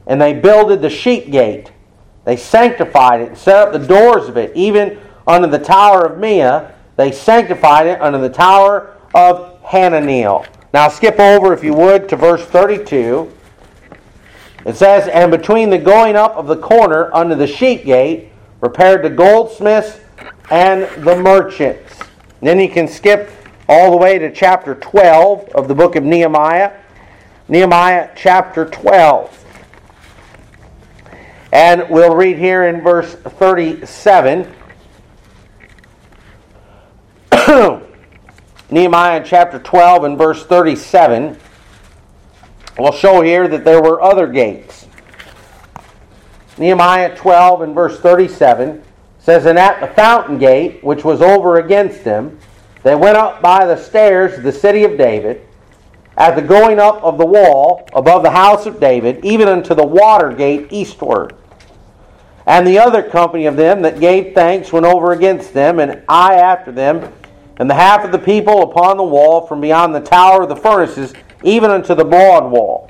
and 0.08 0.20
they 0.20 0.34
builded 0.34 0.82
the 0.82 0.90
sheep 0.90 1.30
gate. 1.30 1.72
They 2.24 2.36
sanctified 2.36 3.22
it 3.22 3.28
and 3.30 3.38
set 3.38 3.58
up 3.58 3.74
the 3.74 3.88
doors 3.88 4.28
of 4.28 4.38
it, 4.38 4.56
even 4.56 5.00
under 5.28 5.48
the 5.48 5.60
tower 5.60 6.04
of 6.04 6.18
Meah. 6.18 6.74
They 6.96 7.12
sanctified 7.12 7.86
it 7.86 8.02
under 8.02 8.18
the 8.18 8.30
tower 8.30 8.98
of 9.14 9.55
Hananiel. 9.66 10.46
Now 10.74 10.90
skip 10.90 11.20
over, 11.20 11.54
if 11.54 11.64
you 11.64 11.74
would, 11.74 12.10
to 12.10 12.16
verse 12.16 12.44
32. 12.46 13.32
It 14.66 14.76
says, 14.76 15.08
And 15.08 15.32
between 15.32 15.70
the 15.70 15.78
going 15.78 16.16
up 16.16 16.36
of 16.36 16.48
the 16.48 16.58
corner 16.58 17.14
under 17.14 17.36
the 17.36 17.48
sheep 17.48 17.86
gate, 17.86 18.30
repaired 18.62 19.04
the 19.04 19.10
goldsmiths 19.10 20.00
and 20.50 20.84
the 21.06 21.16
merchants. 21.16 22.00
And 22.40 22.50
then 22.50 22.60
you 22.60 22.70
can 22.70 22.88
skip 22.88 23.32
all 23.70 23.92
the 23.92 23.98
way 23.98 24.20
to 24.20 24.32
chapter 24.32 24.76
12 24.76 25.50
of 25.50 25.68
the 25.68 25.76
book 25.76 25.96
of 25.96 26.04
Nehemiah. 26.04 26.74
Nehemiah 27.48 28.10
chapter 28.16 28.66
12. 28.66 29.44
And 31.52 31.90
we'll 31.90 32.16
read 32.16 32.38
here 32.38 32.66
in 32.66 32.82
verse 32.82 33.14
37. 33.14 34.52
Nehemiah 38.72 39.24
chapter 39.24 39.60
12 39.60 40.04
and 40.06 40.18
verse 40.18 40.44
37 40.44 41.38
will 42.80 42.92
show 42.92 43.22
here 43.22 43.48
that 43.48 43.64
there 43.64 43.82
were 43.82 44.02
other 44.02 44.26
gates. 44.28 44.88
Nehemiah 46.58 47.16
12 47.16 47.62
and 47.62 47.76
verse 47.76 48.00
37 48.00 48.82
says, 49.20 49.46
And 49.46 49.60
at 49.60 49.82
the 49.82 49.88
fountain 49.88 50.40
gate, 50.40 50.84
which 50.84 51.04
was 51.04 51.22
over 51.22 51.58
against 51.60 52.04
them, 52.04 52.40
they 52.82 52.96
went 52.96 53.18
up 53.18 53.42
by 53.42 53.66
the 53.66 53.76
stairs 53.76 54.36
to 54.36 54.42
the 54.42 54.52
city 54.52 54.84
of 54.84 54.98
David, 54.98 55.46
at 56.18 56.36
the 56.36 56.42
going 56.42 56.80
up 56.80 57.04
of 57.04 57.18
the 57.18 57.26
wall 57.26 57.88
above 57.94 58.24
the 58.24 58.32
house 58.32 58.66
of 58.66 58.80
David, 58.80 59.24
even 59.24 59.48
unto 59.48 59.76
the 59.76 59.86
water 59.86 60.32
gate 60.32 60.68
eastward. 60.72 61.36
And 62.48 62.66
the 62.66 62.80
other 62.80 63.04
company 63.04 63.46
of 63.48 63.58
them 63.58 63.82
that 63.82 64.00
gave 64.00 64.34
thanks 64.34 64.72
went 64.72 64.86
over 64.86 65.12
against 65.12 65.54
them, 65.54 65.80
and 65.80 66.04
I 66.08 66.36
after 66.36 66.72
them, 66.72 67.12
and 67.58 67.70
the 67.70 67.76
half 67.76 68.04
of 68.04 68.12
the 68.12 68.20
people 68.20 68.64
upon 68.64 68.98
the 68.98 69.04
wall 69.04 69.46
from 69.46 69.62
beyond 69.62 69.96
the 69.96 70.02
tower 70.02 70.44
of 70.44 70.50
the 70.50 70.56
furnaces, 70.56 71.14
even 71.44 71.72
unto 71.72 71.96
the 71.96 72.04
broad 72.04 72.52
wall. 72.52 72.90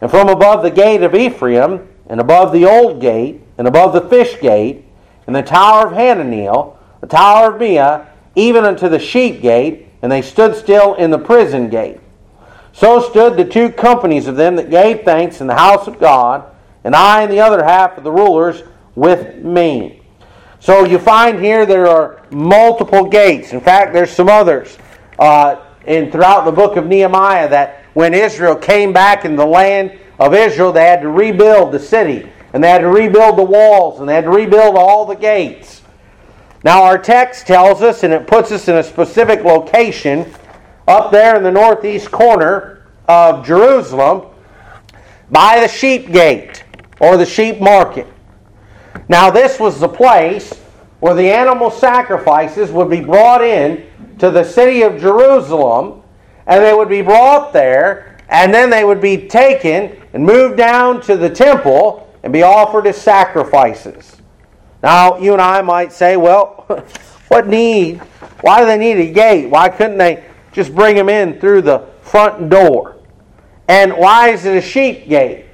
And 0.00 0.10
from 0.10 0.28
above 0.28 0.62
the 0.62 0.70
gate 0.70 1.02
of 1.02 1.14
Ephraim, 1.14 1.88
and 2.08 2.20
above 2.20 2.52
the 2.52 2.64
old 2.64 3.00
gate, 3.00 3.40
and 3.58 3.68
above 3.68 3.92
the 3.92 4.08
fish 4.08 4.40
gate, 4.40 4.84
and 5.26 5.36
the 5.36 5.42
tower 5.42 5.86
of 5.86 5.92
Hananiel, 5.92 6.78
the 7.00 7.06
tower 7.06 7.52
of 7.54 7.60
Meah, 7.60 8.08
even 8.34 8.64
unto 8.64 8.88
the 8.88 8.98
sheep 8.98 9.40
gate, 9.40 9.86
and 10.02 10.10
they 10.10 10.22
stood 10.22 10.56
still 10.56 10.94
in 10.94 11.10
the 11.10 11.18
prison 11.18 11.68
gate. 11.68 12.00
So 12.72 13.00
stood 13.00 13.36
the 13.36 13.44
two 13.44 13.70
companies 13.70 14.26
of 14.26 14.36
them 14.36 14.56
that 14.56 14.70
gave 14.70 15.02
thanks 15.02 15.40
in 15.40 15.46
the 15.46 15.54
house 15.54 15.86
of 15.86 16.00
God, 16.00 16.44
and 16.84 16.96
I 16.96 17.22
and 17.22 17.30
the 17.30 17.40
other 17.40 17.62
half 17.62 17.96
of 17.96 18.04
the 18.04 18.10
rulers 18.10 18.62
with 18.94 19.36
me. 19.36 20.01
So 20.62 20.84
you 20.84 21.00
find 21.00 21.40
here 21.40 21.66
there 21.66 21.88
are 21.88 22.22
multiple 22.30 23.08
gates. 23.08 23.52
In 23.52 23.60
fact, 23.60 23.92
there's 23.92 24.12
some 24.12 24.28
others 24.28 24.78
uh, 25.18 25.56
in 25.86 26.12
throughout 26.12 26.44
the 26.44 26.52
book 26.52 26.76
of 26.76 26.86
Nehemiah 26.86 27.48
that 27.48 27.84
when 27.94 28.14
Israel 28.14 28.54
came 28.54 28.92
back 28.92 29.24
in 29.24 29.34
the 29.34 29.44
land 29.44 29.98
of 30.20 30.34
Israel, 30.34 30.70
they 30.70 30.84
had 30.84 31.00
to 31.00 31.08
rebuild 31.08 31.72
the 31.72 31.80
city 31.80 32.30
and 32.52 32.62
they 32.62 32.68
had 32.68 32.82
to 32.82 32.88
rebuild 32.88 33.38
the 33.38 33.42
walls 33.42 33.98
and 33.98 34.08
they 34.08 34.14
had 34.14 34.22
to 34.22 34.30
rebuild 34.30 34.76
all 34.76 35.04
the 35.04 35.16
gates. 35.16 35.82
Now 36.62 36.84
our 36.84 36.96
text 36.96 37.48
tells 37.48 37.82
us, 37.82 38.04
and 38.04 38.12
it 38.12 38.28
puts 38.28 38.52
us 38.52 38.68
in 38.68 38.76
a 38.76 38.84
specific 38.84 39.42
location 39.42 40.32
up 40.86 41.10
there 41.10 41.34
in 41.34 41.42
the 41.42 41.50
northeast 41.50 42.12
corner 42.12 42.86
of 43.08 43.44
Jerusalem 43.44 44.26
by 45.28 45.58
the 45.58 45.66
sheep 45.66 46.12
gate 46.12 46.62
or 47.00 47.16
the 47.16 47.26
sheep 47.26 47.60
market. 47.60 48.06
Now, 49.08 49.30
this 49.30 49.58
was 49.58 49.80
the 49.80 49.88
place 49.88 50.54
where 51.00 51.14
the 51.14 51.30
animal 51.30 51.70
sacrifices 51.70 52.70
would 52.70 52.88
be 52.88 53.00
brought 53.00 53.42
in 53.42 53.86
to 54.18 54.30
the 54.30 54.44
city 54.44 54.82
of 54.82 55.00
Jerusalem, 55.00 56.02
and 56.46 56.62
they 56.62 56.72
would 56.72 56.88
be 56.88 57.02
brought 57.02 57.52
there, 57.52 58.18
and 58.28 58.54
then 58.54 58.70
they 58.70 58.84
would 58.84 59.00
be 59.00 59.28
taken 59.28 60.00
and 60.12 60.24
moved 60.24 60.56
down 60.56 61.00
to 61.02 61.16
the 61.16 61.28
temple 61.28 62.08
and 62.22 62.32
be 62.32 62.42
offered 62.42 62.86
as 62.86 62.96
sacrifices. 62.96 64.16
Now, 64.82 65.18
you 65.18 65.32
and 65.32 65.42
I 65.42 65.60
might 65.62 65.92
say, 65.92 66.16
well, 66.16 66.64
what 67.28 67.48
need? 67.48 67.98
Why 68.42 68.60
do 68.60 68.66
they 68.66 68.78
need 68.78 68.98
a 68.98 69.12
gate? 69.12 69.48
Why 69.48 69.68
couldn't 69.68 69.98
they 69.98 70.24
just 70.52 70.74
bring 70.74 70.96
them 70.96 71.08
in 71.08 71.40
through 71.40 71.62
the 71.62 71.86
front 72.02 72.48
door? 72.48 72.96
And 73.68 73.92
why 73.94 74.30
is 74.30 74.44
it 74.44 74.56
a 74.56 74.60
sheep 74.60 75.08
gate? 75.08 75.46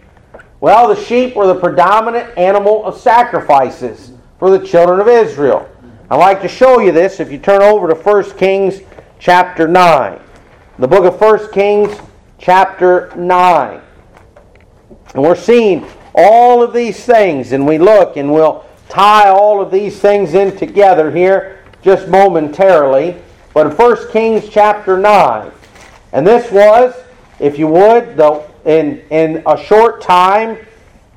Well, 0.60 0.88
the 0.88 1.00
sheep 1.04 1.36
were 1.36 1.46
the 1.46 1.54
predominant 1.54 2.36
animal 2.36 2.84
of 2.84 2.98
sacrifices 2.98 4.10
for 4.40 4.50
the 4.50 4.66
children 4.66 4.98
of 4.98 5.06
Israel. 5.06 5.68
I'd 6.10 6.16
like 6.16 6.42
to 6.42 6.48
show 6.48 6.80
you 6.80 6.90
this 6.90 7.20
if 7.20 7.30
you 7.30 7.38
turn 7.38 7.62
over 7.62 7.86
to 7.86 7.94
1 7.94 8.36
Kings 8.36 8.80
chapter 9.20 9.68
9. 9.68 10.20
The 10.80 10.88
book 10.88 11.04
of 11.04 11.20
1 11.20 11.52
Kings 11.52 11.96
chapter 12.38 13.12
9. 13.14 13.80
And 15.14 15.22
we're 15.22 15.36
seeing 15.36 15.86
all 16.12 16.60
of 16.60 16.72
these 16.72 17.04
things, 17.04 17.52
and 17.52 17.64
we 17.64 17.78
look 17.78 18.16
and 18.16 18.32
we'll 18.32 18.64
tie 18.88 19.28
all 19.28 19.60
of 19.60 19.70
these 19.70 20.00
things 20.00 20.34
in 20.34 20.56
together 20.56 21.10
here 21.12 21.62
just 21.82 22.08
momentarily. 22.08 23.16
But 23.54 23.66
in 23.66 23.72
1 23.72 24.10
Kings 24.10 24.48
chapter 24.48 24.98
9, 24.98 25.52
and 26.12 26.26
this 26.26 26.50
was, 26.50 26.94
if 27.38 27.60
you 27.60 27.68
would, 27.68 28.16
the 28.16 28.47
in, 28.64 29.02
in 29.10 29.42
a 29.46 29.56
short 29.56 30.00
time, 30.00 30.58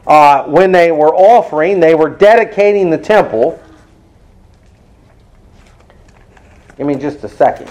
uh, 0.07 0.43
when 0.45 0.71
they 0.71 0.91
were 0.91 1.13
offering, 1.15 1.79
they 1.79 1.95
were 1.95 2.09
dedicating 2.09 2.89
the 2.89 2.97
temple. 2.97 3.61
Give 6.77 6.87
me 6.87 6.95
just 6.95 7.23
a 7.23 7.29
second. 7.29 7.69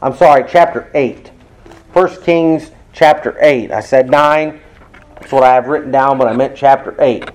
I'm 0.00 0.16
sorry, 0.16 0.44
chapter 0.48 0.90
8. 0.94 1.28
1 1.92 2.22
Kings 2.22 2.70
chapter 2.92 3.36
8. 3.40 3.70
I 3.70 3.80
said 3.80 4.10
9. 4.10 4.60
That's 5.20 5.32
what 5.32 5.42
I 5.42 5.54
have 5.54 5.68
written 5.68 5.90
down, 5.90 6.18
but 6.18 6.28
I 6.28 6.34
meant 6.34 6.56
chapter 6.56 6.94
8. 6.98 7.30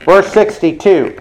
Verse 0.00 0.30
62. 0.32 1.18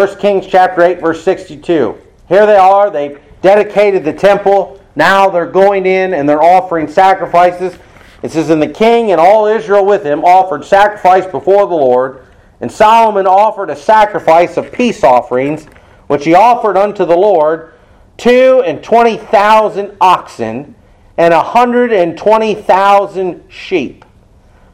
1 0.00 0.18
Kings 0.18 0.46
chapter 0.46 0.80
8, 0.80 0.98
verse 0.98 1.22
62. 1.22 1.94
Here 2.26 2.46
they 2.46 2.56
are. 2.56 2.88
They 2.88 3.18
dedicated 3.42 4.02
the 4.02 4.14
temple. 4.14 4.82
Now 4.96 5.28
they're 5.28 5.44
going 5.44 5.84
in 5.84 6.14
and 6.14 6.26
they're 6.26 6.42
offering 6.42 6.88
sacrifices. 6.88 7.76
It 8.22 8.30
says, 8.30 8.48
And 8.48 8.62
the 8.62 8.68
king 8.68 9.12
and 9.12 9.20
all 9.20 9.44
Israel 9.44 9.84
with 9.84 10.02
him 10.02 10.24
offered 10.24 10.64
sacrifice 10.64 11.26
before 11.26 11.66
the 11.66 11.74
Lord. 11.74 12.24
And 12.62 12.72
Solomon 12.72 13.26
offered 13.26 13.68
a 13.68 13.76
sacrifice 13.76 14.56
of 14.56 14.72
peace 14.72 15.04
offerings, 15.04 15.66
which 16.06 16.24
he 16.24 16.32
offered 16.32 16.78
unto 16.78 17.04
the 17.04 17.14
Lord 17.14 17.74
two 18.16 18.62
and 18.64 18.82
twenty 18.82 19.18
thousand 19.18 19.98
oxen 20.00 20.76
and 21.18 21.34
a 21.34 21.42
hundred 21.42 21.92
and 21.92 22.16
twenty 22.16 22.54
thousand 22.54 23.44
sheep. 23.50 24.06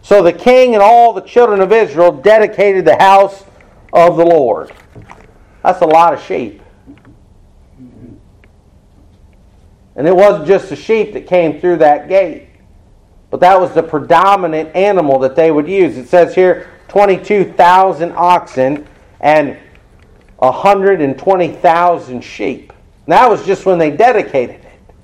So 0.02 0.22
the 0.22 0.32
king 0.32 0.74
and 0.74 0.82
all 0.84 1.12
the 1.12 1.20
children 1.20 1.60
of 1.60 1.72
Israel 1.72 2.12
dedicated 2.12 2.84
the 2.84 2.96
house 2.96 3.42
of 3.92 4.16
the 4.16 4.24
Lord. 4.24 4.72
That's 5.66 5.80
a 5.80 5.86
lot 5.86 6.14
of 6.14 6.22
sheep. 6.22 6.62
And 9.96 10.06
it 10.06 10.14
wasn't 10.14 10.46
just 10.46 10.68
the 10.68 10.76
sheep 10.76 11.12
that 11.14 11.26
came 11.26 11.58
through 11.58 11.78
that 11.78 12.08
gate, 12.08 12.50
but 13.30 13.40
that 13.40 13.60
was 13.60 13.72
the 13.74 13.82
predominant 13.82 14.76
animal 14.76 15.18
that 15.18 15.34
they 15.34 15.50
would 15.50 15.66
use. 15.66 15.96
It 15.96 16.06
says 16.06 16.36
here 16.36 16.70
22,000 16.86 18.12
oxen 18.12 18.86
and 19.18 19.58
120,000 20.36 22.20
sheep. 22.20 22.72
And 23.06 23.12
that 23.12 23.28
was 23.28 23.44
just 23.44 23.66
when 23.66 23.80
they 23.80 23.90
dedicated 23.90 24.64
it. 24.64 24.94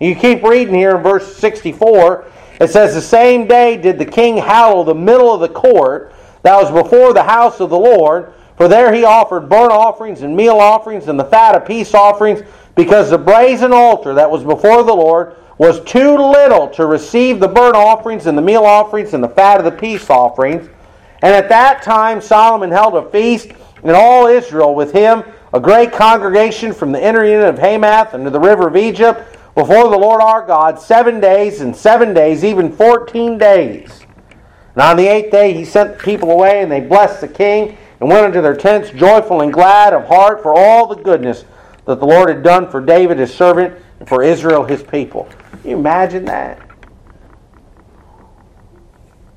You 0.00 0.14
keep 0.14 0.42
reading 0.42 0.74
here 0.74 0.96
in 0.96 1.02
verse 1.02 1.36
64. 1.36 2.24
It 2.62 2.68
says, 2.68 2.94
The 2.94 3.02
same 3.02 3.46
day 3.46 3.76
did 3.76 3.98
the 3.98 4.06
king 4.06 4.38
hallow 4.38 4.84
the 4.84 4.94
middle 4.94 5.34
of 5.34 5.40
the 5.42 5.50
court 5.50 6.14
that 6.44 6.56
was 6.56 6.70
before 6.70 7.12
the 7.12 7.24
house 7.24 7.60
of 7.60 7.68
the 7.68 7.78
Lord, 7.78 8.32
for 8.56 8.68
there 8.68 8.92
he 8.92 9.04
offered 9.04 9.48
burnt 9.48 9.72
offerings 9.72 10.22
and 10.22 10.36
meal 10.36 10.58
offerings 10.58 11.08
and 11.08 11.18
the 11.18 11.24
fat 11.24 11.54
of 11.54 11.66
peace 11.66 11.94
offerings, 11.94 12.42
because 12.74 13.10
the 13.10 13.18
brazen 13.18 13.72
altar 13.72 14.14
that 14.14 14.30
was 14.30 14.44
before 14.44 14.82
the 14.82 14.94
Lord 14.94 15.36
was 15.58 15.82
too 15.84 16.16
little 16.16 16.68
to 16.68 16.86
receive 16.86 17.40
the 17.40 17.48
burnt 17.48 17.76
offerings 17.76 18.26
and 18.26 18.36
the 18.36 18.42
meal 18.42 18.64
offerings 18.64 19.14
and 19.14 19.24
the 19.24 19.28
fat 19.28 19.58
of 19.58 19.64
the 19.64 19.70
peace 19.70 20.10
offerings. 20.10 20.68
And 21.22 21.34
at 21.34 21.48
that 21.48 21.82
time 21.82 22.20
Solomon 22.20 22.70
held 22.70 22.94
a 22.94 23.10
feast, 23.10 23.52
and 23.82 23.92
all 23.92 24.26
Israel 24.26 24.74
with 24.74 24.92
him, 24.92 25.24
a 25.54 25.60
great 25.60 25.92
congregation 25.92 26.74
from 26.74 26.92
the 26.92 27.02
inner 27.02 27.24
unit 27.24 27.48
of 27.48 27.58
Hamath 27.58 28.12
unto 28.12 28.30
the 28.30 28.40
river 28.40 28.68
of 28.68 28.76
Egypt, 28.76 29.38
before 29.54 29.88
the 29.88 29.96
Lord 29.96 30.20
our 30.20 30.46
God, 30.46 30.78
seven 30.78 31.18
days 31.18 31.62
and 31.62 31.74
seven 31.74 32.12
days, 32.12 32.44
even 32.44 32.70
fourteen 32.70 33.38
days. 33.38 34.04
And 34.74 34.82
on 34.82 34.98
the 34.98 35.06
eighth 35.06 35.30
day 35.30 35.54
he 35.54 35.64
sent 35.64 35.96
the 35.96 36.04
people 36.04 36.30
away, 36.30 36.60
and 36.60 36.70
they 36.70 36.80
blessed 36.80 37.22
the 37.22 37.28
king, 37.28 37.78
and 38.00 38.08
went 38.08 38.26
into 38.26 38.42
their 38.42 38.56
tents 38.56 38.90
joyful 38.90 39.40
and 39.40 39.52
glad 39.52 39.92
of 39.92 40.06
heart 40.06 40.42
for 40.42 40.54
all 40.54 40.86
the 40.86 41.02
goodness 41.02 41.44
that 41.86 42.00
the 42.00 42.06
Lord 42.06 42.28
had 42.28 42.42
done 42.42 42.70
for 42.70 42.80
David 42.80 43.18
his 43.18 43.32
servant, 43.32 43.74
and 44.00 44.08
for 44.08 44.22
Israel 44.22 44.64
his 44.64 44.82
people. 44.82 45.28
Can 45.62 45.70
you 45.70 45.76
imagine 45.78 46.24
that? 46.26 46.60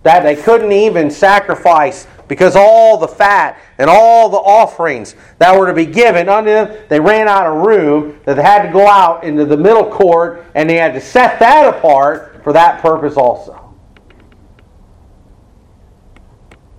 That 0.03 0.23
they 0.23 0.35
couldn't 0.35 0.71
even 0.71 1.11
sacrifice 1.11 2.07
because 2.27 2.55
all 2.55 2.97
the 2.97 3.07
fat 3.07 3.59
and 3.77 3.89
all 3.89 4.29
the 4.29 4.37
offerings 4.37 5.15
that 5.39 5.57
were 5.57 5.67
to 5.67 5.73
be 5.73 5.85
given 5.85 6.29
unto 6.29 6.49
them, 6.49 6.77
they 6.87 6.99
ran 6.99 7.27
out 7.27 7.47
of 7.47 7.65
room, 7.65 8.19
that 8.25 8.35
they 8.35 8.43
had 8.43 8.63
to 8.63 8.71
go 8.71 8.87
out 8.87 9.23
into 9.23 9.45
the 9.45 9.57
middle 9.57 9.89
court 9.89 10.45
and 10.55 10.69
they 10.69 10.75
had 10.75 10.93
to 10.93 11.01
set 11.01 11.39
that 11.39 11.73
apart 11.73 12.41
for 12.43 12.53
that 12.53 12.81
purpose 12.81 13.17
also. 13.17 13.55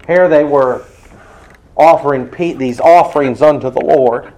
Here 0.07 0.29
they 0.29 0.45
were 0.45 0.85
offering 1.81 2.31
these 2.59 2.79
offerings 2.79 3.41
unto 3.41 3.71
the 3.71 3.81
Lord. 3.81 4.35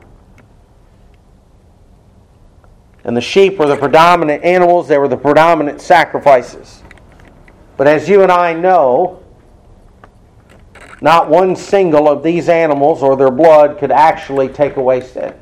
And 3.05 3.17
the 3.17 3.21
sheep 3.21 3.59
were 3.59 3.67
the 3.67 3.77
predominant 3.77 4.45
animals, 4.45 4.87
they 4.87 4.97
were 4.97 5.09
the 5.09 5.17
predominant 5.17 5.81
sacrifices. 5.81 6.83
But 7.77 7.89
as 7.89 8.09
you 8.09 8.23
and 8.23 8.31
I 8.31 8.53
know, 8.55 9.23
not 11.01 11.29
one 11.29 11.57
single 11.57 12.09
of 12.09 12.23
these 12.23 12.49
animals 12.49 13.03
or 13.03 13.17
their 13.17 13.33
blood 13.33 13.79
could 13.79 13.91
actually 13.91 14.49
take 14.49 14.77
away 14.77 15.01
sin. 15.01 15.35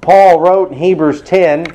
Paul 0.00 0.40
wrote 0.40 0.72
in 0.72 0.78
Hebrews 0.78 1.20
10, 1.20 1.66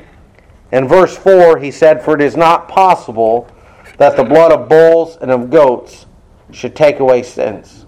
in 0.72 0.88
verse 0.88 1.16
4, 1.16 1.58
he 1.58 1.70
said, 1.70 2.02
For 2.02 2.14
it 2.14 2.20
is 2.20 2.36
not 2.36 2.68
possible 2.68 3.48
that 3.96 4.16
the 4.16 4.24
blood 4.24 4.50
of 4.50 4.68
bulls 4.68 5.16
and 5.20 5.30
of 5.30 5.50
goats 5.50 6.06
should 6.52 6.74
take 6.74 7.00
away 7.00 7.22
sins. 7.22 7.86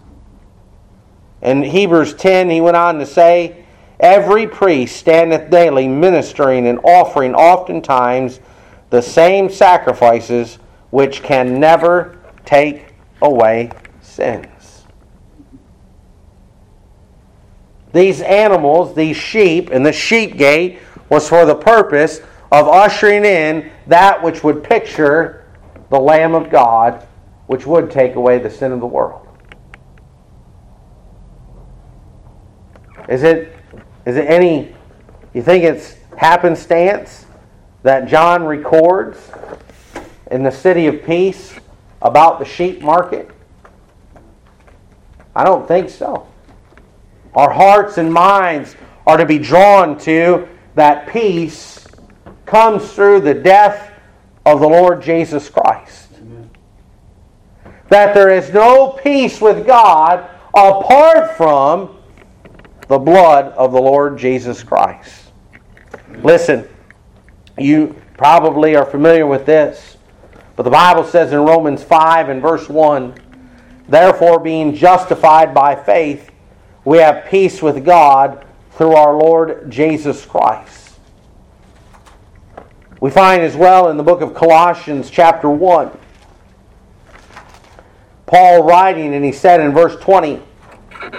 In 1.42 1.62
Hebrews 1.62 2.14
10, 2.14 2.50
he 2.50 2.60
went 2.60 2.76
on 2.76 2.98
to 2.98 3.06
say, 3.06 3.64
Every 3.98 4.46
priest 4.46 4.96
standeth 4.96 5.50
daily 5.50 5.86
ministering 5.86 6.66
and 6.66 6.78
offering 6.84 7.34
oftentimes 7.34 8.40
the 8.88 9.02
same 9.02 9.50
sacrifices 9.50 10.58
which 10.90 11.22
can 11.22 11.60
never 11.60 12.18
take 12.44 12.94
away 13.22 13.70
sins. 14.00 14.84
These 17.92 18.22
animals, 18.22 18.94
these 18.94 19.16
sheep, 19.16 19.70
and 19.70 19.84
the 19.84 19.92
sheep 19.92 20.36
gate 20.36 20.78
was 21.08 21.28
for 21.28 21.44
the 21.44 21.54
purpose 21.54 22.20
of 22.52 22.68
ushering 22.68 23.24
in 23.24 23.70
that 23.86 24.22
which 24.22 24.42
would 24.42 24.62
picture 24.62 25.44
the 25.90 25.98
Lamb 25.98 26.34
of 26.34 26.50
God, 26.50 27.06
which 27.50 27.66
would 27.66 27.90
take 27.90 28.14
away 28.14 28.38
the 28.38 28.48
sin 28.48 28.70
of 28.70 28.78
the 28.78 28.86
world. 28.86 29.26
Is 33.08 33.24
it, 33.24 33.56
is 34.06 34.16
it 34.16 34.30
any, 34.30 34.72
you 35.34 35.42
think 35.42 35.64
it's 35.64 35.96
happenstance 36.16 37.26
that 37.82 38.06
John 38.06 38.44
records 38.44 39.32
in 40.30 40.44
the 40.44 40.52
city 40.52 40.86
of 40.86 41.02
peace 41.02 41.52
about 42.00 42.38
the 42.38 42.44
sheep 42.44 42.82
market? 42.82 43.28
I 45.34 45.42
don't 45.42 45.66
think 45.66 45.90
so. 45.90 46.28
Our 47.34 47.50
hearts 47.50 47.98
and 47.98 48.14
minds 48.14 48.76
are 49.08 49.16
to 49.16 49.26
be 49.26 49.40
drawn 49.40 49.98
to 50.02 50.46
that 50.76 51.08
peace 51.08 51.84
comes 52.46 52.92
through 52.92 53.22
the 53.22 53.34
death 53.34 53.92
of 54.46 54.60
the 54.60 54.68
Lord 54.68 55.02
Jesus 55.02 55.50
Christ. 55.50 55.99
That 57.90 58.14
there 58.14 58.30
is 58.30 58.52
no 58.52 58.98
peace 59.02 59.40
with 59.40 59.66
God 59.66 60.28
apart 60.54 61.36
from 61.36 61.96
the 62.88 62.98
blood 62.98 63.52
of 63.52 63.72
the 63.72 63.80
Lord 63.80 64.18
Jesus 64.18 64.62
Christ. 64.62 65.30
Listen, 66.22 66.68
you 67.58 67.94
probably 68.16 68.74
are 68.74 68.84
familiar 68.84 69.26
with 69.26 69.46
this. 69.46 69.96
But 70.56 70.64
the 70.64 70.70
Bible 70.70 71.04
says 71.04 71.32
in 71.32 71.40
Romans 71.40 71.82
5 71.82 72.28
and 72.28 72.42
verse 72.42 72.68
1 72.68 73.14
Therefore, 73.88 74.38
being 74.38 74.74
justified 74.74 75.52
by 75.52 75.74
faith, 75.74 76.30
we 76.84 76.98
have 76.98 77.26
peace 77.28 77.60
with 77.60 77.84
God 77.84 78.44
through 78.72 78.94
our 78.94 79.16
Lord 79.16 79.70
Jesus 79.70 80.24
Christ. 80.24 80.98
We 83.00 83.10
find 83.10 83.42
as 83.42 83.56
well 83.56 83.88
in 83.88 83.96
the 83.96 84.02
book 84.02 84.20
of 84.20 84.34
Colossians, 84.34 85.10
chapter 85.10 85.48
1, 85.48 85.90
Paul 88.30 88.62
writing, 88.62 89.14
and 89.14 89.24
he 89.24 89.32
said 89.32 89.60
in 89.60 89.72
verse 89.72 89.96
20, 90.00 90.40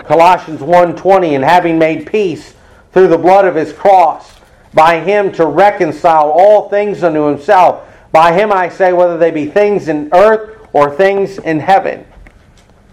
Colossians 0.03 0.61
1:20, 0.61 1.35
and 1.35 1.43
having 1.43 1.77
made 1.77 2.07
peace 2.07 2.53
through 2.91 3.09
the 3.09 3.17
blood 3.17 3.45
of 3.45 3.55
his 3.55 3.73
cross, 3.73 4.39
by 4.73 4.99
him 4.99 5.31
to 5.33 5.45
reconcile 5.45 6.29
all 6.29 6.69
things 6.69 7.03
unto 7.03 7.27
himself 7.27 7.83
by 8.11 8.33
him 8.33 8.51
I 8.51 8.69
say, 8.69 8.93
whether 8.93 9.17
they 9.17 9.31
be 9.31 9.45
things 9.45 9.87
in 9.87 10.09
earth 10.13 10.67
or 10.73 10.95
things 10.95 11.37
in 11.37 11.59
heaven. 11.59 12.05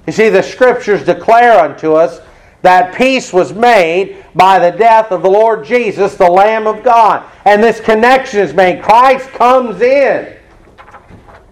You 0.06 0.12
see, 0.12 0.28
the 0.28 0.42
scriptures 0.42 1.04
declare 1.04 1.58
unto 1.58 1.94
us 1.94 2.20
that 2.62 2.94
peace 2.94 3.32
was 3.32 3.52
made 3.52 4.24
by 4.34 4.58
the 4.58 4.76
death 4.76 5.12
of 5.12 5.22
the 5.22 5.30
Lord 5.30 5.64
Jesus, 5.64 6.16
the 6.16 6.30
Lamb 6.30 6.66
of 6.66 6.82
God. 6.82 7.24
And 7.44 7.62
this 7.62 7.80
connection 7.80 8.40
is 8.40 8.54
made. 8.54 8.82
Christ 8.82 9.28
comes 9.30 9.80
in. 9.80 10.34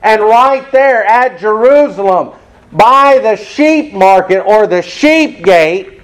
And 0.03 0.23
right 0.23 0.71
there 0.73 1.05
at 1.05 1.39
Jerusalem, 1.39 2.33
by 2.73 3.19
the 3.19 3.37
sheep 3.37 3.93
market 3.93 4.41
or 4.41 4.67
the 4.67 4.83
sheep 4.83 5.45
gate, 5.45 6.01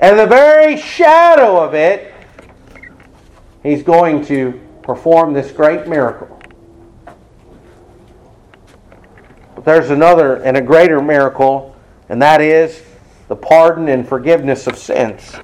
and 0.00 0.18
the 0.18 0.26
very 0.26 0.76
shadow 0.76 1.58
of 1.60 1.74
it, 1.74 2.14
he's 3.62 3.82
going 3.82 4.24
to 4.26 4.60
perform 4.82 5.32
this 5.32 5.50
great 5.50 5.86
miracle. 5.88 6.40
But 9.54 9.64
there's 9.64 9.90
another 9.90 10.36
and 10.36 10.56
a 10.56 10.62
greater 10.62 11.02
miracle, 11.02 11.76
and 12.08 12.22
that 12.22 12.40
is 12.40 12.82
the 13.26 13.36
pardon 13.36 13.88
and 13.88 14.08
forgiveness 14.08 14.66
of 14.66 14.78
sins. 14.78 15.34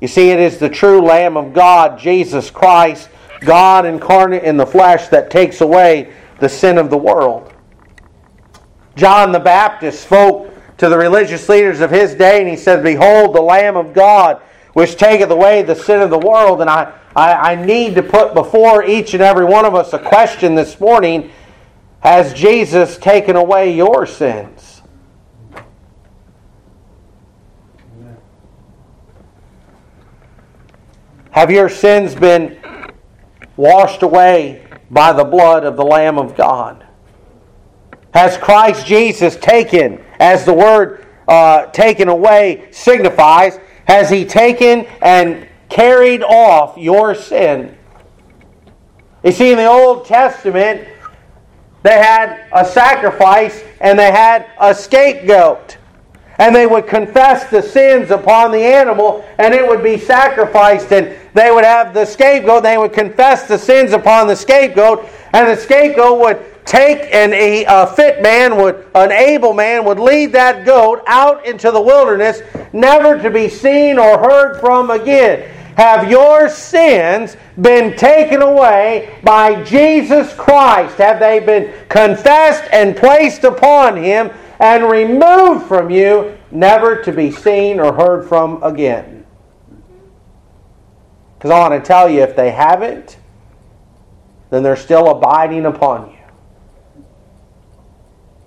You 0.00 0.08
see, 0.08 0.30
it 0.30 0.38
is 0.38 0.58
the 0.58 0.68
true 0.68 1.00
Lamb 1.00 1.36
of 1.38 1.54
God, 1.54 1.98
Jesus 1.98 2.50
Christ, 2.50 3.08
God 3.40 3.86
incarnate 3.86 4.44
in 4.44 4.56
the 4.56 4.66
flesh, 4.66 5.08
that 5.08 5.30
takes 5.30 5.62
away 5.62 6.12
the 6.38 6.48
sin 6.48 6.76
of 6.76 6.90
the 6.90 6.98
world. 6.98 7.54
John 8.96 9.30
the 9.30 9.38
Baptist 9.38 10.02
spoke 10.02 10.52
to 10.78 10.88
the 10.88 10.96
religious 10.98 11.48
leaders 11.48 11.80
of 11.80 11.90
his 11.90 12.14
day, 12.14 12.40
and 12.40 12.48
he 12.48 12.56
said, 12.56 12.82
Behold, 12.82 13.34
the 13.34 13.40
Lamb 13.40 13.76
of 13.76 13.92
God, 13.92 14.40
which 14.72 14.96
taketh 14.96 15.30
away 15.30 15.62
the 15.62 15.74
sin 15.74 16.00
of 16.00 16.10
the 16.10 16.18
world. 16.18 16.60
And 16.60 16.68
I, 16.68 16.92
I, 17.14 17.52
I 17.52 17.54
need 17.54 17.94
to 17.94 18.02
put 18.02 18.34
before 18.34 18.84
each 18.84 19.14
and 19.14 19.22
every 19.22 19.44
one 19.44 19.64
of 19.64 19.74
us 19.74 19.92
a 19.92 19.98
question 19.98 20.54
this 20.54 20.80
morning 20.80 21.30
Has 22.00 22.32
Jesus 22.32 22.96
taken 22.96 23.36
away 23.36 23.74
your 23.74 24.06
sins? 24.06 24.82
Have 31.30 31.50
your 31.50 31.68
sins 31.68 32.14
been 32.14 32.58
washed 33.58 34.02
away 34.02 34.66
by 34.90 35.12
the 35.12 35.24
blood 35.24 35.64
of 35.64 35.76
the 35.76 35.84
Lamb 35.84 36.18
of 36.18 36.34
God? 36.34 36.85
Has 38.16 38.38
Christ 38.38 38.86
Jesus 38.86 39.36
taken, 39.36 40.02
as 40.20 40.46
the 40.46 40.54
word 40.54 41.04
uh, 41.28 41.66
taken 41.66 42.08
away 42.08 42.66
signifies, 42.70 43.60
has 43.86 44.08
he 44.08 44.24
taken 44.24 44.86
and 45.02 45.46
carried 45.68 46.22
off 46.22 46.78
your 46.78 47.14
sin? 47.14 47.76
You 49.22 49.32
see, 49.32 49.50
in 49.50 49.58
the 49.58 49.66
Old 49.66 50.06
Testament, 50.06 50.88
they 51.82 51.98
had 51.98 52.48
a 52.54 52.64
sacrifice 52.64 53.62
and 53.82 53.98
they 53.98 54.10
had 54.10 54.46
a 54.58 54.74
scapegoat. 54.74 55.76
And 56.38 56.56
they 56.56 56.66
would 56.66 56.86
confess 56.86 57.50
the 57.50 57.60
sins 57.60 58.10
upon 58.10 58.50
the 58.50 58.64
animal 58.64 59.26
and 59.36 59.52
it 59.52 59.68
would 59.68 59.82
be 59.82 59.98
sacrificed. 59.98 60.90
And 60.90 61.14
they 61.34 61.50
would 61.50 61.64
have 61.64 61.92
the 61.92 62.06
scapegoat, 62.06 62.62
they 62.62 62.78
would 62.78 62.94
confess 62.94 63.46
the 63.46 63.58
sins 63.58 63.92
upon 63.92 64.26
the 64.26 64.36
scapegoat, 64.36 65.06
and 65.34 65.48
the 65.48 65.56
scapegoat 65.56 66.18
would 66.18 66.55
take 66.66 67.14
and 67.14 67.32
a, 67.32 67.64
a, 67.64 67.86
fit 67.86 68.20
man 68.20 68.56
would 68.56 68.84
an 68.94 69.12
able 69.12 69.54
man 69.54 69.84
would 69.84 70.00
lead 70.00 70.32
that 70.32 70.66
goat 70.66 71.00
out 71.06 71.46
into 71.46 71.70
the 71.70 71.80
wilderness 71.80 72.42
never 72.72 73.20
to 73.22 73.30
be 73.30 73.48
seen 73.48 73.98
or 73.98 74.18
heard 74.18 74.60
from 74.60 74.90
again. 74.90 75.48
Have 75.76 76.10
your 76.10 76.48
sins 76.48 77.36
been 77.60 77.96
taken 77.96 78.42
away 78.42 79.18
by 79.22 79.62
jesus 79.62 80.32
christ? 80.34 80.96
Have 80.98 81.20
they 81.20 81.38
been 81.38 81.72
confessed 81.88 82.64
and 82.72 82.96
placed 82.96 83.44
upon 83.44 83.96
him 83.96 84.30
and 84.58 84.90
removed 84.90 85.66
from 85.66 85.90
you 85.90 86.36
never 86.50 87.02
to 87.02 87.12
be 87.12 87.30
seen 87.30 87.78
or 87.78 87.92
heard 87.92 88.28
from 88.28 88.62
again? 88.62 89.24
Because 91.38 91.50
i 91.50 91.58
want 91.60 91.74
to 91.74 91.86
tell 91.86 92.08
you 92.10 92.22
if 92.22 92.34
they 92.34 92.50
haven't 92.50 93.18
then 94.50 94.62
they're 94.62 94.76
still 94.76 95.10
abiding 95.10 95.66
upon 95.66 96.10
you 96.10 96.15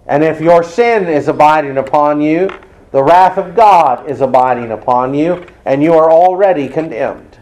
and 0.10 0.24
if 0.24 0.42
your 0.42 0.64
sin 0.64 1.08
is 1.08 1.28
abiding 1.28 1.78
upon 1.78 2.20
you, 2.20 2.50
the 2.92 3.04
wrath 3.04 3.38
of 3.38 3.56
God 3.56 4.10
is 4.10 4.22
abiding 4.22 4.72
upon 4.72 5.14
you, 5.14 5.46
and 5.66 5.84
you 5.84 5.94
are 5.94 6.12
already 6.12 6.68
condemned. 6.68 7.38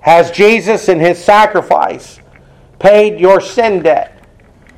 Has 0.00 0.30
Jesus 0.30 0.90
in 0.90 1.00
his 1.00 1.16
sacrifice 1.16 2.20
paid 2.78 3.18
your 3.18 3.40
sin 3.40 3.82
debt? 3.82 4.22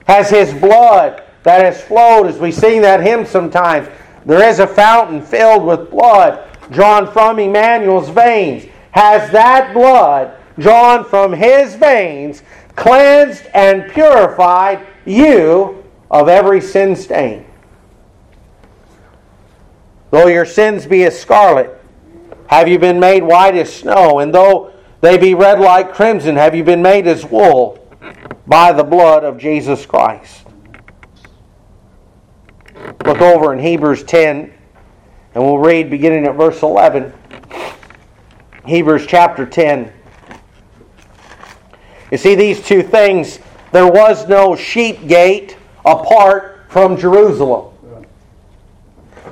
Has 0.07 0.31
his 0.31 0.55
blood 0.55 1.25
that 1.43 1.65
has 1.65 1.83
flowed, 1.83 2.29
as 2.29 2.39
we 2.39 2.53
sing 2.53 2.81
that 2.83 3.01
hymn 3.01 3.27
sometimes, 3.27 3.89
there 4.25 4.49
is 4.49 4.61
a 4.61 4.69
fountain 4.69 5.21
filled 5.21 5.65
with 5.65 5.91
blood 5.91 6.49
drawn 6.71 7.11
from 7.11 7.41
Emmanuel's 7.41 8.09
veins. 8.09 8.67
Has 8.93 9.33
that 9.33 9.75
blood 9.75 10.36
drawn 10.59 11.05
from 11.05 11.33
his 11.33 11.75
veins, 11.75 12.43
cleansed 12.75 13.47
and 13.55 13.91
purified 13.93 14.87
you 15.05 15.85
of 16.11 16.29
every 16.29 16.61
sin 16.61 16.97
stain. 16.97 17.45
Though 20.11 20.29
your 20.29 20.47
sins 20.47 20.87
be 20.87 21.05
as 21.05 21.19
scarlet, 21.19 21.73
have 22.49 22.69
you 22.69 22.79
been 22.79 23.01
made 23.01 23.23
white 23.23 23.57
as 23.57 23.73
snow, 23.73 24.21
and 24.21 24.33
though 24.33 24.73
they 25.01 25.19
be 25.19 25.35
red 25.35 25.61
like 25.61 25.93
crimson, 25.93 26.37
have 26.37 26.55
you 26.55 26.65
been 26.65 26.83
made 26.83 27.07
as 27.07 27.25
wool 27.25 27.87
by 28.47 28.73
the 28.73 28.85
blood 28.85 29.25
of 29.25 29.39
Jesus 29.39 29.85
Christ. 29.85 30.47
Look 33.05 33.21
over 33.21 33.53
in 33.53 33.59
Hebrews 33.59 34.05
10, 34.05 34.53
and 35.35 35.45
we'll 35.45 35.59
read 35.59 35.91
beginning 35.91 36.27
at 36.27 36.37
verse 36.37 36.63
11. 36.63 37.13
Hebrews 38.65 39.07
chapter 39.07 39.47
10. 39.47 39.93
You 42.11 42.19
see, 42.19 42.35
these 42.35 42.65
two 42.65 42.83
things, 42.83 43.39
there 43.73 43.87
was 43.87 44.29
no 44.29 44.55
sheep 44.57 45.07
gate 45.09 45.57
apart 45.85 46.65
from 46.69 46.97
Jerusalem. 46.97 47.73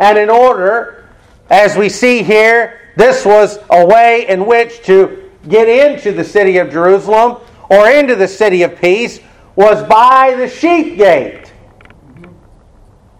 And 0.00 0.18
in 0.18 0.28
order, 0.28 1.08
as 1.50 1.76
we 1.76 1.88
see 1.88 2.22
here, 2.22 2.80
this 2.96 3.24
was 3.24 3.58
a 3.70 3.86
way 3.86 4.26
in 4.28 4.46
which 4.46 4.82
to 4.84 5.30
get 5.48 5.68
into 5.68 6.12
the 6.12 6.24
city 6.24 6.58
of 6.58 6.70
Jerusalem 6.70 7.38
or 7.70 7.88
into 7.88 8.16
the 8.16 8.28
city 8.28 8.62
of 8.62 8.80
peace 8.80 9.20
was 9.56 9.86
by 9.88 10.34
the 10.36 10.48
sheep 10.48 10.96
gate. 10.96 11.52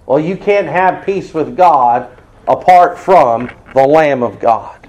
Well, 0.06 0.20
you 0.20 0.36
can't 0.36 0.66
have 0.66 1.04
peace 1.04 1.32
with 1.32 1.56
God 1.56 2.10
apart 2.46 2.98
from 2.98 3.50
the 3.74 3.86
Lamb 3.86 4.22
of 4.22 4.38
God. 4.38 4.83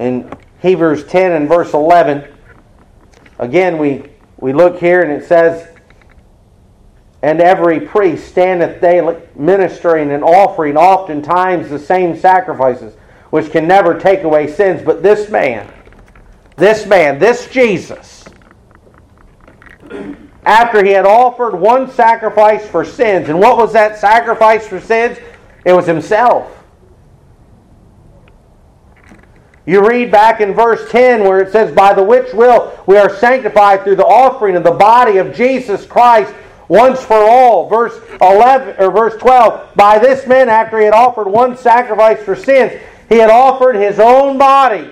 In 0.00 0.32
Hebrews 0.60 1.04
10 1.04 1.32
and 1.32 1.46
verse 1.46 1.74
11, 1.74 2.26
again, 3.38 3.76
we, 3.76 4.04
we 4.38 4.54
look 4.54 4.78
here 4.80 5.02
and 5.02 5.12
it 5.12 5.28
says, 5.28 5.68
And 7.22 7.40
every 7.40 7.80
priest 7.80 8.28
standeth 8.28 8.80
daily 8.80 9.20
ministering 9.36 10.10
and 10.10 10.24
offering 10.24 10.78
oftentimes 10.78 11.68
the 11.68 11.78
same 11.78 12.16
sacrifices, 12.16 12.94
which 13.28 13.52
can 13.52 13.68
never 13.68 14.00
take 14.00 14.22
away 14.22 14.50
sins. 14.50 14.82
But 14.82 15.02
this 15.02 15.30
man, 15.30 15.70
this 16.56 16.86
man, 16.86 17.18
this 17.18 17.46
Jesus, 17.50 18.24
after 20.44 20.82
he 20.82 20.92
had 20.92 21.04
offered 21.04 21.54
one 21.54 21.90
sacrifice 21.90 22.66
for 22.66 22.86
sins, 22.86 23.28
and 23.28 23.38
what 23.38 23.58
was 23.58 23.74
that 23.74 23.98
sacrifice 23.98 24.66
for 24.66 24.80
sins? 24.80 25.18
It 25.66 25.74
was 25.74 25.86
himself. 25.86 26.59
You 29.70 29.86
read 29.86 30.10
back 30.10 30.40
in 30.40 30.52
verse 30.52 30.90
10 30.90 31.20
where 31.20 31.38
it 31.38 31.52
says, 31.52 31.72
By 31.72 31.94
the 31.94 32.02
which 32.02 32.34
will 32.34 32.76
we 32.86 32.96
are 32.96 33.08
sanctified 33.08 33.84
through 33.84 33.94
the 33.94 34.04
offering 34.04 34.56
of 34.56 34.64
the 34.64 34.72
body 34.72 35.18
of 35.18 35.32
Jesus 35.32 35.86
Christ 35.86 36.34
once 36.66 37.00
for 37.00 37.14
all. 37.14 37.68
Verse 37.68 37.96
11 38.20 38.74
or 38.80 38.90
verse 38.90 39.14
12, 39.20 39.76
by 39.76 40.00
this 40.00 40.26
man 40.26 40.48
after 40.48 40.80
he 40.80 40.86
had 40.86 40.92
offered 40.92 41.28
one 41.28 41.56
sacrifice 41.56 42.20
for 42.20 42.34
sins, 42.34 42.82
he 43.08 43.18
had 43.18 43.30
offered 43.30 43.76
his 43.76 44.00
own 44.00 44.38
body. 44.38 44.90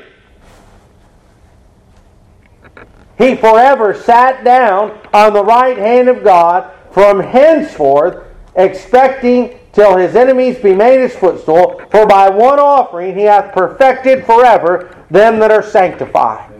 He 3.18 3.34
forever 3.34 3.94
sat 3.94 4.44
down 4.44 4.96
on 5.12 5.32
the 5.32 5.44
right 5.44 5.76
hand 5.76 6.08
of 6.08 6.22
God 6.22 6.70
from 6.92 7.18
henceforth, 7.18 8.24
expecting 8.54 9.57
till 9.72 9.96
his 9.96 10.16
enemies 10.16 10.58
be 10.58 10.74
made 10.74 11.00
his 11.00 11.14
footstool. 11.14 11.80
For 11.90 12.06
by 12.06 12.28
one 12.28 12.58
offering 12.58 13.16
he 13.16 13.22
hath 13.22 13.54
perfected 13.54 14.24
forever 14.24 15.04
them 15.10 15.38
that 15.38 15.50
are 15.50 15.62
sanctified. 15.62 16.52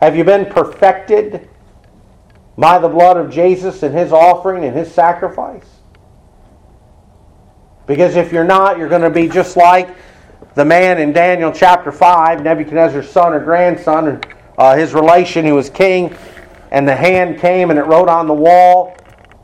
Have 0.00 0.16
you 0.16 0.24
been 0.24 0.46
perfected 0.46 1.48
by 2.56 2.78
the 2.78 2.88
blood 2.88 3.16
of 3.16 3.30
Jesus 3.30 3.82
and 3.82 3.96
his 3.96 4.12
offering 4.12 4.64
and 4.64 4.76
his 4.76 4.92
sacrifice? 4.92 5.66
Because 7.86 8.16
if 8.16 8.32
you're 8.32 8.44
not, 8.44 8.78
you're 8.78 8.88
going 8.88 9.02
to 9.02 9.10
be 9.10 9.28
just 9.28 9.56
like 9.56 9.96
the 10.54 10.64
man 10.64 10.98
in 10.98 11.12
Daniel 11.12 11.50
chapter 11.50 11.90
5, 11.90 12.42
Nebuchadnezzar's 12.42 13.08
son 13.08 13.32
or 13.32 13.40
grandson, 13.40 14.20
uh, 14.58 14.76
his 14.76 14.92
relation 14.92 15.44
who 15.44 15.54
was 15.54 15.70
king, 15.70 16.14
and 16.70 16.86
the 16.86 16.94
hand 16.94 17.40
came 17.40 17.70
and 17.70 17.78
it 17.78 17.84
wrote 17.84 18.08
on 18.08 18.26
the 18.26 18.34
wall, 18.34 18.94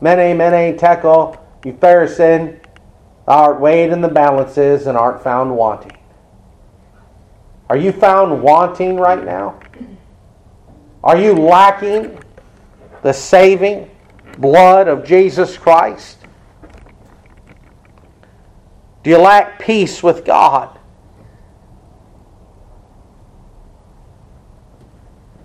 Mene, 0.05 0.37
mene, 0.37 0.77
tekel, 0.77 1.35
upharsin, 1.63 2.61
thou 3.27 3.33
art 3.33 3.59
weighed 3.59 3.91
in 3.91 4.03
the 4.03 4.09
balances 4.09 4.87
and 4.87 4.99
art 4.99 5.25
found 5.25 5.57
wanting. 5.57 5.97
Are 7.71 7.79
you 7.79 7.91
found 7.91 8.43
wanting 8.43 8.97
right 8.97 9.25
now? 9.25 9.59
Are 11.03 11.19
you 11.19 11.33
lacking 11.33 12.19
the 13.01 13.15
saving 13.15 13.91
blood 14.37 14.89
of 14.89 15.07
Jesus 15.07 15.57
Christ? 15.57 16.19
Do 19.05 19.09
you 19.09 19.17
lack 19.17 19.59
peace 19.59 20.03
with 20.03 20.27
God? 20.27 20.74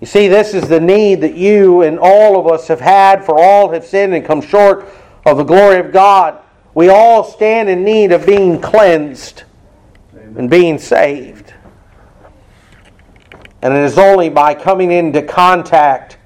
You 0.00 0.06
see, 0.06 0.28
this 0.28 0.54
is 0.54 0.66
the 0.66 0.80
need 0.80 1.20
that 1.20 1.34
you 1.34 1.82
and 1.82 1.98
all 1.98 2.40
of 2.40 2.50
us 2.50 2.68
have 2.68 2.80
had, 2.80 3.24
for 3.24 3.38
all 3.38 3.70
have 3.72 3.84
sinned 3.84 4.14
and 4.14 4.24
come 4.24 4.40
short 4.40 4.88
of 5.26 5.36
the 5.36 5.44
glory 5.44 5.78
of 5.78 5.92
God. 5.92 6.42
We 6.74 6.88
all 6.88 7.22
stand 7.22 7.68
in 7.68 7.84
need 7.84 8.10
of 8.12 8.24
being 8.24 8.60
cleansed 8.60 9.42
and 10.14 10.48
being 10.48 10.78
saved. 10.78 11.52
And 13.60 13.74
it 13.74 13.80
is 13.80 13.98
only 13.98 14.30
by 14.30 14.54
coming 14.54 14.90
into 14.90 15.20
contact 15.20 16.16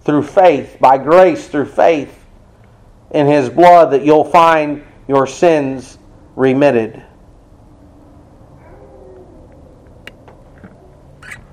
through 0.00 0.22
faith, 0.22 0.78
by 0.80 0.96
grace 0.96 1.48
through 1.48 1.66
faith 1.66 2.24
in 3.10 3.26
His 3.26 3.50
blood, 3.50 3.90
that 3.90 4.04
you'll 4.04 4.24
find 4.24 4.82
your 5.06 5.26
sins 5.26 5.98
remitted. 6.34 7.04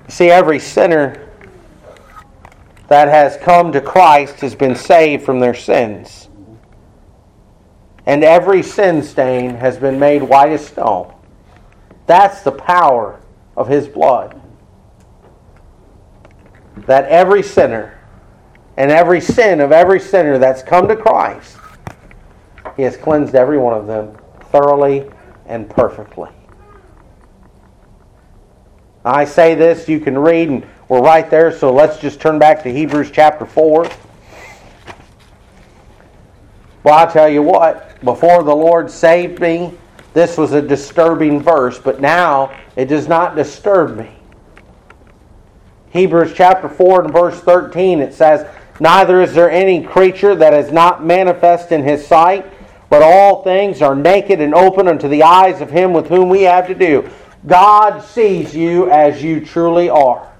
See, 0.08 0.30
every 0.30 0.58
sinner 0.58 1.25
that 2.88 3.08
has 3.08 3.36
come 3.38 3.72
to 3.72 3.80
Christ 3.80 4.40
has 4.40 4.54
been 4.54 4.76
saved 4.76 5.24
from 5.24 5.40
their 5.40 5.54
sins. 5.54 6.28
And 8.06 8.22
every 8.22 8.62
sin 8.62 9.02
stain 9.02 9.56
has 9.56 9.76
been 9.76 9.98
made 9.98 10.22
white 10.22 10.52
as 10.52 10.66
snow. 10.68 11.18
That's 12.06 12.42
the 12.42 12.52
power 12.52 13.20
of 13.56 13.66
His 13.68 13.88
blood. 13.88 14.40
That 16.86 17.06
every 17.06 17.42
sinner 17.42 17.98
and 18.76 18.90
every 18.90 19.20
sin 19.20 19.60
of 19.60 19.72
every 19.72 19.98
sinner 19.98 20.38
that's 20.38 20.62
come 20.62 20.86
to 20.86 20.96
Christ, 20.96 21.56
He 22.76 22.82
has 22.82 22.96
cleansed 22.96 23.34
every 23.34 23.58
one 23.58 23.74
of 23.74 23.86
them 23.86 24.16
thoroughly 24.52 25.10
and 25.46 25.68
perfectly. 25.68 26.30
I 29.04 29.24
say 29.24 29.54
this, 29.54 29.88
you 29.88 30.00
can 30.00 30.18
read, 30.18 30.48
and 30.48 30.66
we're 30.88 31.02
right 31.02 31.28
there, 31.28 31.50
so 31.50 31.72
let's 31.72 31.98
just 31.98 32.20
turn 32.20 32.38
back 32.38 32.62
to 32.62 32.72
Hebrews 32.72 33.10
chapter 33.10 33.44
4. 33.44 33.90
Well, 36.84 36.94
I'll 36.94 37.10
tell 37.10 37.28
you 37.28 37.42
what, 37.42 38.00
before 38.04 38.44
the 38.44 38.54
Lord 38.54 38.88
saved 38.88 39.40
me, 39.40 39.72
this 40.14 40.38
was 40.38 40.52
a 40.52 40.62
disturbing 40.62 41.40
verse, 41.40 41.76
but 41.80 42.00
now 42.00 42.56
it 42.76 42.84
does 42.84 43.08
not 43.08 43.34
disturb 43.34 43.96
me. 43.96 44.10
Hebrews 45.90 46.34
chapter 46.36 46.68
4 46.68 47.06
and 47.06 47.12
verse 47.12 47.40
13, 47.40 47.98
it 47.98 48.14
says, 48.14 48.46
Neither 48.78 49.20
is 49.22 49.34
there 49.34 49.50
any 49.50 49.82
creature 49.82 50.36
that 50.36 50.54
is 50.54 50.70
not 50.70 51.04
manifest 51.04 51.72
in 51.72 51.82
his 51.82 52.06
sight, 52.06 52.46
but 52.88 53.02
all 53.02 53.42
things 53.42 53.82
are 53.82 53.96
naked 53.96 54.40
and 54.40 54.54
open 54.54 54.86
unto 54.86 55.08
the 55.08 55.24
eyes 55.24 55.60
of 55.60 55.70
him 55.70 55.92
with 55.92 56.06
whom 56.06 56.28
we 56.28 56.42
have 56.42 56.68
to 56.68 56.74
do. 56.76 57.10
God 57.44 58.04
sees 58.04 58.54
you 58.54 58.88
as 58.88 59.20
you 59.20 59.44
truly 59.44 59.90
are. 59.90 60.32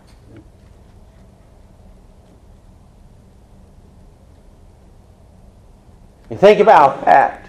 You 6.31 6.37
think 6.37 6.61
about 6.61 7.05
that. 7.05 7.49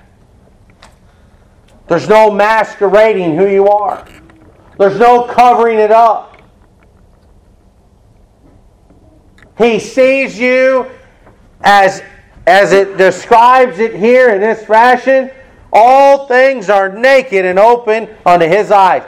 There's 1.87 2.07
no 2.07 2.29
masquerading 2.29 3.37
who 3.37 3.47
you 3.47 3.67
are. 3.67 4.05
There's 4.77 4.99
no 4.99 5.23
covering 5.23 5.79
it 5.79 5.91
up. 5.91 6.41
He 9.57 9.79
sees 9.79 10.37
you 10.37 10.85
as, 11.61 12.03
as 12.45 12.73
it 12.73 12.97
describes 12.97 13.79
it 13.79 13.95
here 13.95 14.29
in 14.29 14.41
this 14.41 14.63
fashion. 14.65 15.31
All 15.73 16.27
things 16.27 16.69
are 16.69 16.89
naked 16.89 17.45
and 17.45 17.57
open 17.57 18.09
unto 18.25 18.45
his 18.45 18.69
eyes. 18.69 19.03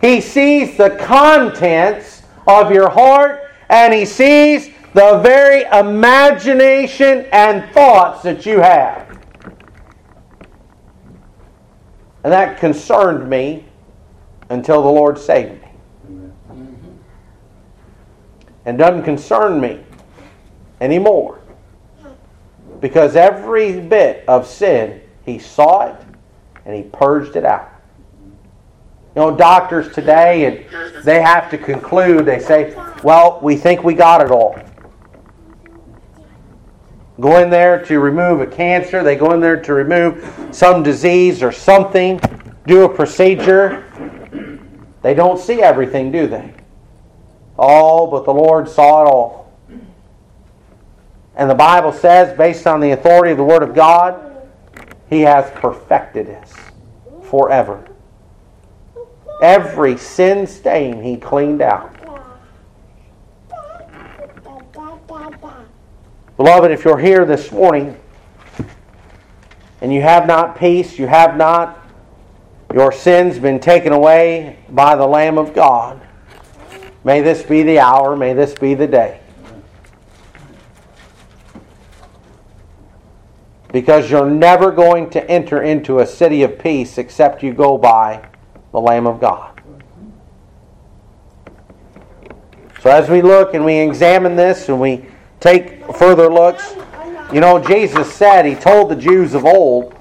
He 0.00 0.20
sees 0.20 0.76
the 0.76 0.90
contents 0.90 2.22
of 2.48 2.72
your 2.72 2.88
heart 2.88 3.42
and 3.68 3.94
he 3.94 4.04
sees 4.04 4.70
the 4.94 5.20
very 5.22 5.62
imagination 5.72 7.26
and 7.32 7.72
thoughts 7.72 8.22
that 8.22 8.44
you 8.44 8.58
have. 8.58 9.11
And 12.24 12.32
that 12.32 12.58
concerned 12.58 13.28
me 13.28 13.64
until 14.48 14.82
the 14.82 14.88
Lord 14.88 15.18
saved 15.18 15.60
me. 15.62 15.68
Mm-hmm. 16.08 16.90
And 18.64 18.78
doesn't 18.78 19.02
concern 19.02 19.60
me 19.60 19.80
anymore. 20.80 21.40
Because 22.80 23.16
every 23.16 23.80
bit 23.80 24.24
of 24.28 24.46
sin, 24.46 25.00
He 25.24 25.38
saw 25.38 25.86
it 25.86 25.96
and 26.64 26.74
He 26.74 26.82
purged 26.82 27.36
it 27.36 27.44
out. 27.44 27.70
You 29.14 29.20
know, 29.20 29.36
doctors 29.36 29.92
today, 29.92 30.46
and 30.46 31.04
they 31.04 31.20
have 31.20 31.50
to 31.50 31.58
conclude, 31.58 32.24
they 32.24 32.38
say, 32.38 32.74
well, 33.04 33.40
we 33.42 33.56
think 33.56 33.84
we 33.84 33.92
got 33.94 34.22
it 34.22 34.30
all. 34.30 34.58
Go 37.22 37.38
in 37.38 37.50
there 37.50 37.84
to 37.84 38.00
remove 38.00 38.40
a 38.40 38.46
cancer, 38.46 39.04
they 39.04 39.14
go 39.14 39.30
in 39.30 39.40
there 39.40 39.62
to 39.62 39.74
remove 39.74 40.48
some 40.50 40.82
disease 40.82 41.40
or 41.40 41.52
something, 41.52 42.20
do 42.66 42.84
a 42.84 42.88
procedure. 42.88 43.84
They 45.02 45.14
don't 45.14 45.38
see 45.38 45.62
everything, 45.62 46.10
do 46.10 46.26
they? 46.26 46.52
All, 47.56 48.10
but 48.10 48.24
the 48.24 48.34
Lord 48.34 48.68
saw 48.68 49.04
it 49.04 49.06
all. 49.08 49.52
And 51.36 51.48
the 51.48 51.54
Bible 51.54 51.92
says, 51.92 52.36
based 52.36 52.66
on 52.66 52.80
the 52.80 52.90
authority 52.90 53.30
of 53.30 53.38
the 53.38 53.44
Word 53.44 53.62
of 53.62 53.72
God, 53.72 54.48
He 55.08 55.20
has 55.20 55.48
perfected 55.52 56.28
us 56.28 56.52
forever. 57.22 57.88
Every 59.40 59.96
sin 59.96 60.48
stain 60.48 61.02
he 61.02 61.16
cleaned 61.16 61.62
out. 61.62 62.01
Beloved, 66.36 66.70
if 66.70 66.84
you're 66.84 66.98
here 66.98 67.26
this 67.26 67.52
morning 67.52 67.98
and 69.82 69.92
you 69.92 70.00
have 70.00 70.26
not 70.26 70.58
peace, 70.58 70.98
you 70.98 71.06
have 71.06 71.36
not 71.36 71.78
your 72.72 72.90
sins 72.90 73.38
been 73.38 73.60
taken 73.60 73.92
away 73.92 74.58
by 74.70 74.96
the 74.96 75.06
Lamb 75.06 75.36
of 75.36 75.54
God, 75.54 76.00
may 77.04 77.20
this 77.20 77.42
be 77.42 77.62
the 77.62 77.78
hour, 77.78 78.16
may 78.16 78.32
this 78.32 78.54
be 78.54 78.72
the 78.72 78.86
day. 78.86 79.20
Because 83.70 84.10
you're 84.10 84.30
never 84.30 84.70
going 84.70 85.10
to 85.10 85.30
enter 85.30 85.62
into 85.62 85.98
a 85.98 86.06
city 86.06 86.42
of 86.42 86.58
peace 86.58 86.96
except 86.96 87.42
you 87.42 87.52
go 87.52 87.76
by 87.76 88.26
the 88.70 88.80
Lamb 88.80 89.06
of 89.06 89.20
God. 89.20 89.60
So 92.80 92.90
as 92.90 93.08
we 93.08 93.20
look 93.20 93.54
and 93.54 93.64
we 93.64 93.74
examine 93.76 94.34
this 94.34 94.68
and 94.68 94.80
we 94.80 95.06
take 95.42 95.84
further 95.96 96.32
looks, 96.32 96.74
you 97.32 97.40
know, 97.40 97.58
Jesus 97.58 98.12
said, 98.12 98.46
He 98.46 98.54
told 98.54 98.90
the 98.90 98.96
Jews 98.96 99.34
of 99.34 99.44
old, 99.44 99.94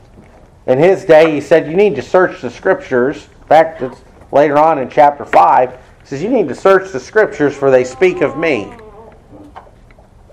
in 0.67 0.77
His 0.77 1.03
day, 1.03 1.31
He 1.31 1.41
said, 1.41 1.67
you 1.67 1.75
need 1.75 1.95
to 1.95 2.01
search 2.01 2.41
the 2.41 2.49
Scriptures. 2.49 3.27
In 3.41 3.47
fact, 3.47 3.81
it's 3.81 4.01
later 4.31 4.57
on 4.57 4.79
in 4.79 4.89
chapter 4.89 5.25
5. 5.25 5.71
He 5.71 5.77
says, 6.05 6.21
you 6.21 6.29
need 6.29 6.47
to 6.47 6.55
search 6.55 6.91
the 6.91 6.99
Scriptures 6.99 7.55
for 7.55 7.71
they 7.71 7.83
speak 7.83 8.21
of 8.21 8.37
me. 8.37 8.71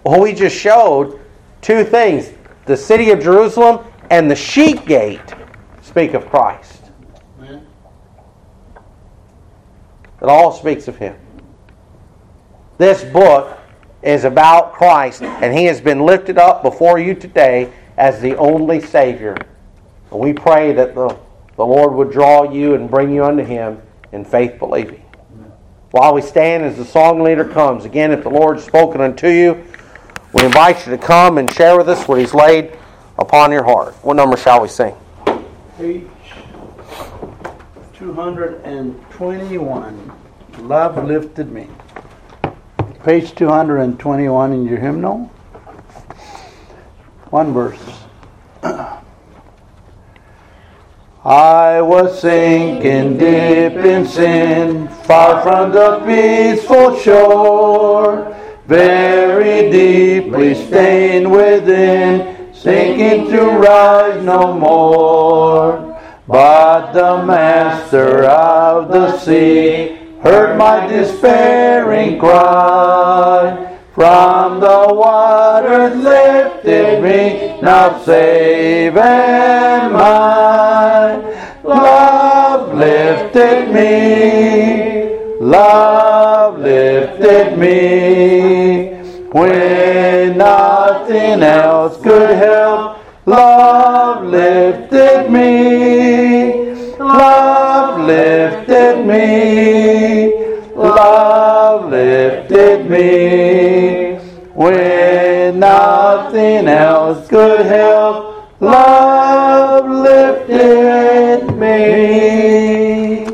Well, 0.05 0.21
we 0.21 0.33
just 0.33 0.57
showed 0.57 1.21
two 1.63 1.85
things. 1.85 2.31
The 2.67 2.77
city 2.77 3.11
of 3.11 3.21
Jerusalem 3.21 3.85
and 4.11 4.31
the 4.31 4.37
sheep 4.37 4.87
gate 4.87 5.35
speak 5.83 6.15
of 6.15 6.29
Christ. 6.29 6.83
It 10.21 10.29
all 10.29 10.53
speaks 10.53 10.89
of 10.89 10.97
Him. 10.97 11.17
This 12.77 13.05
book 13.05 13.58
is 14.03 14.25
about 14.25 14.73
Christ, 14.73 15.23
and 15.23 15.57
He 15.57 15.65
has 15.65 15.81
been 15.81 16.01
lifted 16.01 16.39
up 16.39 16.63
before 16.63 16.99
you 16.99 17.15
today 17.15 17.73
as 17.97 18.21
the 18.21 18.37
only 18.37 18.81
Savior. 18.81 19.37
And 20.11 20.21
we 20.21 20.33
pray 20.33 20.73
that 20.73 20.95
the, 20.95 21.17
the 21.57 21.67
Lord 21.67 21.93
would 21.95 22.11
draw 22.11 22.51
you 22.51 22.75
and 22.75 22.91
bring 22.91 23.13
you 23.13 23.25
unto 23.25 23.45
Him 23.45 23.81
in 24.13 24.25
faith 24.25 24.59
believing. 24.59 25.03
While 25.91 26.15
we 26.15 26.21
stand 26.21 26.65
as 26.65 26.77
the 26.77 26.85
song 26.85 27.23
leader 27.23 27.47
comes, 27.47 27.87
again, 27.87 28.13
if 28.13 28.23
the 28.23 28.29
Lord's 28.29 28.63
spoken 28.63 29.01
unto 29.01 29.29
you, 29.29 29.65
we 30.33 30.45
invite 30.45 30.87
you 30.87 30.93
to 30.93 30.99
come 30.99 31.39
and 31.39 31.53
share 31.53 31.77
with 31.79 31.89
us 31.89 32.07
what 32.07 32.21
He's 32.21 32.35
laid 32.35 32.77
upon 33.19 33.51
your 33.51 33.65
heart. 33.65 33.95
What 34.03 34.15
number 34.15 34.37
shall 34.37 34.61
we 34.61 34.69
sing? 34.69 34.95
Page 35.79 36.07
221. 37.95 40.13
Love 40.59 41.05
lifted 41.05 41.51
me. 41.51 41.67
Page 43.05 43.33
221 43.37 44.53
in 44.53 44.67
your 44.67 44.79
hymnal. 44.79 45.31
One 47.31 47.53
verse. 47.53 47.81
I 51.25 51.81
was 51.81 52.21
sinking 52.21 53.19
deep 53.19 53.79
in 53.85 54.05
sin, 54.05 54.89
far 55.05 55.43
from 55.43 55.71
the 55.71 56.01
peaceful 56.07 56.99
shore, 56.99 58.37
very 58.67 59.71
deeply 59.71 60.55
stained 60.55 61.31
within, 61.31 62.53
sinking 62.53 63.31
to 63.31 63.43
rise 63.43 64.25
no 64.25 64.59
more. 64.59 65.85
But 66.27 66.93
the 66.93 67.25
master 67.25 68.25
of 68.25 68.89
the 68.89 69.17
sea 69.19 69.98
heard 70.23 70.57
my 70.59 70.87
despairing 70.87 72.19
cry, 72.19 73.77
From 73.95 74.61
the 74.61 74.87
waters 74.95 75.97
lifted 75.97 77.03
me, 77.03 77.61
now 77.61 77.99
save 78.05 78.97
and 78.97 79.93
mine. 79.93 81.21
Love 81.65 82.75
lifted 82.75 83.73
me, 83.73 85.17
love 85.41 86.59
lifted 86.61 87.59
me. 87.59 88.95
When 89.33 90.39
nothing 90.39 91.43
else 91.43 92.01
could 92.03 92.31
help, 92.31 92.99
love 93.27 94.25
lifted 94.25 95.31
me, 95.31 95.68
when 104.59 105.61
nothing 105.61 106.67
else 106.67 107.29
could 107.29 107.65
help. 107.65 108.51
Love 108.61 109.89
lifted 109.89 111.55
me. 111.57 113.25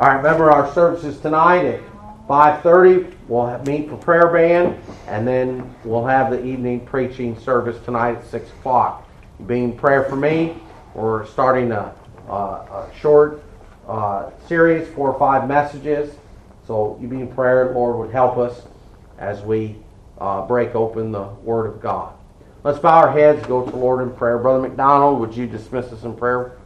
All 0.00 0.08
right, 0.08 0.16
remember 0.16 0.50
our 0.50 0.68
services 0.72 1.20
tonight 1.20 1.64
at 1.64 1.80
5:30. 2.26 3.06
We'll 3.28 3.56
meet 3.66 3.88
for 3.88 3.96
prayer 3.98 4.32
band, 4.32 4.74
and 5.06 5.28
then 5.28 5.72
we'll 5.84 6.06
have 6.06 6.32
the 6.32 6.44
evening 6.44 6.80
preaching 6.84 7.38
service 7.38 7.76
tonight 7.84 8.16
at 8.16 8.26
6 8.26 8.50
o'clock. 8.50 9.06
Being 9.46 9.76
prayer 9.76 10.02
for 10.06 10.16
me, 10.16 10.56
we're 10.92 11.24
starting 11.26 11.70
a, 11.70 11.94
a, 12.28 12.32
a 12.32 12.90
short 12.98 13.44
uh, 13.86 14.30
series, 14.48 14.88
four 14.88 15.12
or 15.12 15.18
five 15.20 15.46
messages. 15.46 16.16
So 16.66 16.98
you 17.00 17.06
be 17.06 17.20
in 17.20 17.28
prayer, 17.28 17.72
Lord 17.74 17.96
would 17.98 18.10
help 18.10 18.38
us 18.38 18.62
as 19.20 19.40
we 19.42 19.76
uh, 20.18 20.46
break 20.46 20.74
open 20.74 21.12
the 21.12 21.28
Word 21.42 21.66
of 21.66 21.80
God. 21.80 22.14
Let's 22.64 22.78
bow 22.78 22.98
our 22.98 23.12
heads, 23.12 23.46
go 23.46 23.64
to 23.64 23.70
the 23.70 23.76
Lord 23.76 24.02
in 24.02 24.14
prayer. 24.14 24.38
Brother 24.38 24.68
McDonald, 24.68 25.20
would 25.20 25.34
you 25.34 25.46
dismiss 25.46 25.86
us 25.86 26.02
in 26.02 26.16
prayer? 26.16 26.58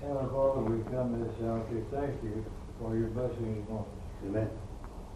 Heavenly 0.00 0.30
Father, 0.30 0.60
we 0.60 0.82
come 0.84 1.18
to 1.18 1.24
this 1.24 1.34
hour 1.44 1.60
to 1.60 1.86
thank 1.90 2.22
you 2.22 2.44
for 2.80 2.96
your 2.96 3.08
blessing 3.08 3.64
upon 3.66 3.80
us. 3.80 3.86
Amen. 4.26 4.50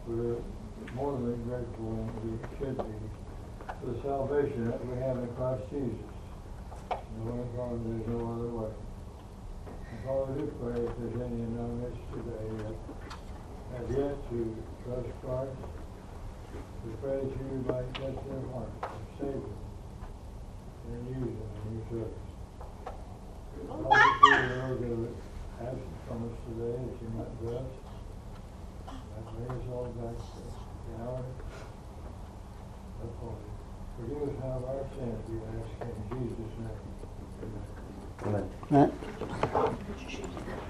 We're 0.07 0.37
more 0.95 1.13
than 1.13 1.43
grateful 1.45 1.89
and 1.89 2.11
we 2.25 2.39
should 2.59 2.77
be 2.77 2.93
for 3.81 3.87
the 3.87 4.03
salvation 4.03 4.71
that 4.71 4.85
we 4.87 4.99
have 5.01 5.17
in 5.17 5.29
Christ 5.37 5.63
Jesus. 5.71 5.97
Knowing, 7.25 7.49
Father, 7.57 7.79
there's 7.87 8.09
no 8.09 8.21
other 8.35 8.51
way. 8.51 8.71
And 9.91 10.05
Father, 10.05 10.33
we 10.33 10.43
do 10.43 10.53
pray 10.61 10.83
if 10.83 10.93
there's 10.99 11.19
any 11.23 11.41
in 11.41 11.59
our 11.59 11.69
midst 11.81 12.03
today 12.13 12.47
that 12.65 12.77
have 13.79 13.91
yet 13.91 14.31
to 14.31 14.57
trust 14.85 15.09
Christ, 15.23 15.57
we 16.85 16.93
pray 17.01 17.17
that 17.17 17.25
you 17.25 17.65
might 17.67 17.89
touch 17.95 18.19
their 18.29 18.45
heart 18.53 18.69
and 18.83 19.07
save 19.19 19.41
them 19.41 19.59
and 20.93 21.01
use 21.09 21.33
them 21.33 21.51
in 21.65 21.71
your 21.75 21.85
service. 21.89 22.29
Father, 23.69 23.85
we 23.85 23.97
pray 24.21 24.45
those 24.53 24.79
that 24.81 24.93
are 24.93 25.65
absent 25.65 25.97
from 26.07 26.19
us 26.29 26.37
today, 26.45 26.77
that 26.77 26.97
you 27.01 27.09
might 27.17 27.33
bless 27.41 27.71
and 28.89 29.25
bring 29.33 29.53
us 29.57 29.67
all 29.73 29.89
back 29.97 30.17
to 30.17 30.45
the 30.45 30.95
hour 31.03 31.25
of 33.03 33.11
holy. 33.21 33.49
Forgive 33.97 34.23
us 34.29 34.35
now 34.43 34.57
of 34.57 34.65
our 34.65 34.85
sins, 34.99 35.21
we 35.29 35.37
ask 35.41 35.73
in 35.89 35.97
Jesus' 36.11 36.55
name. 36.61 36.85
Amen. 38.25 38.47
Amen. 38.71 38.91
Matt? 38.91 40.61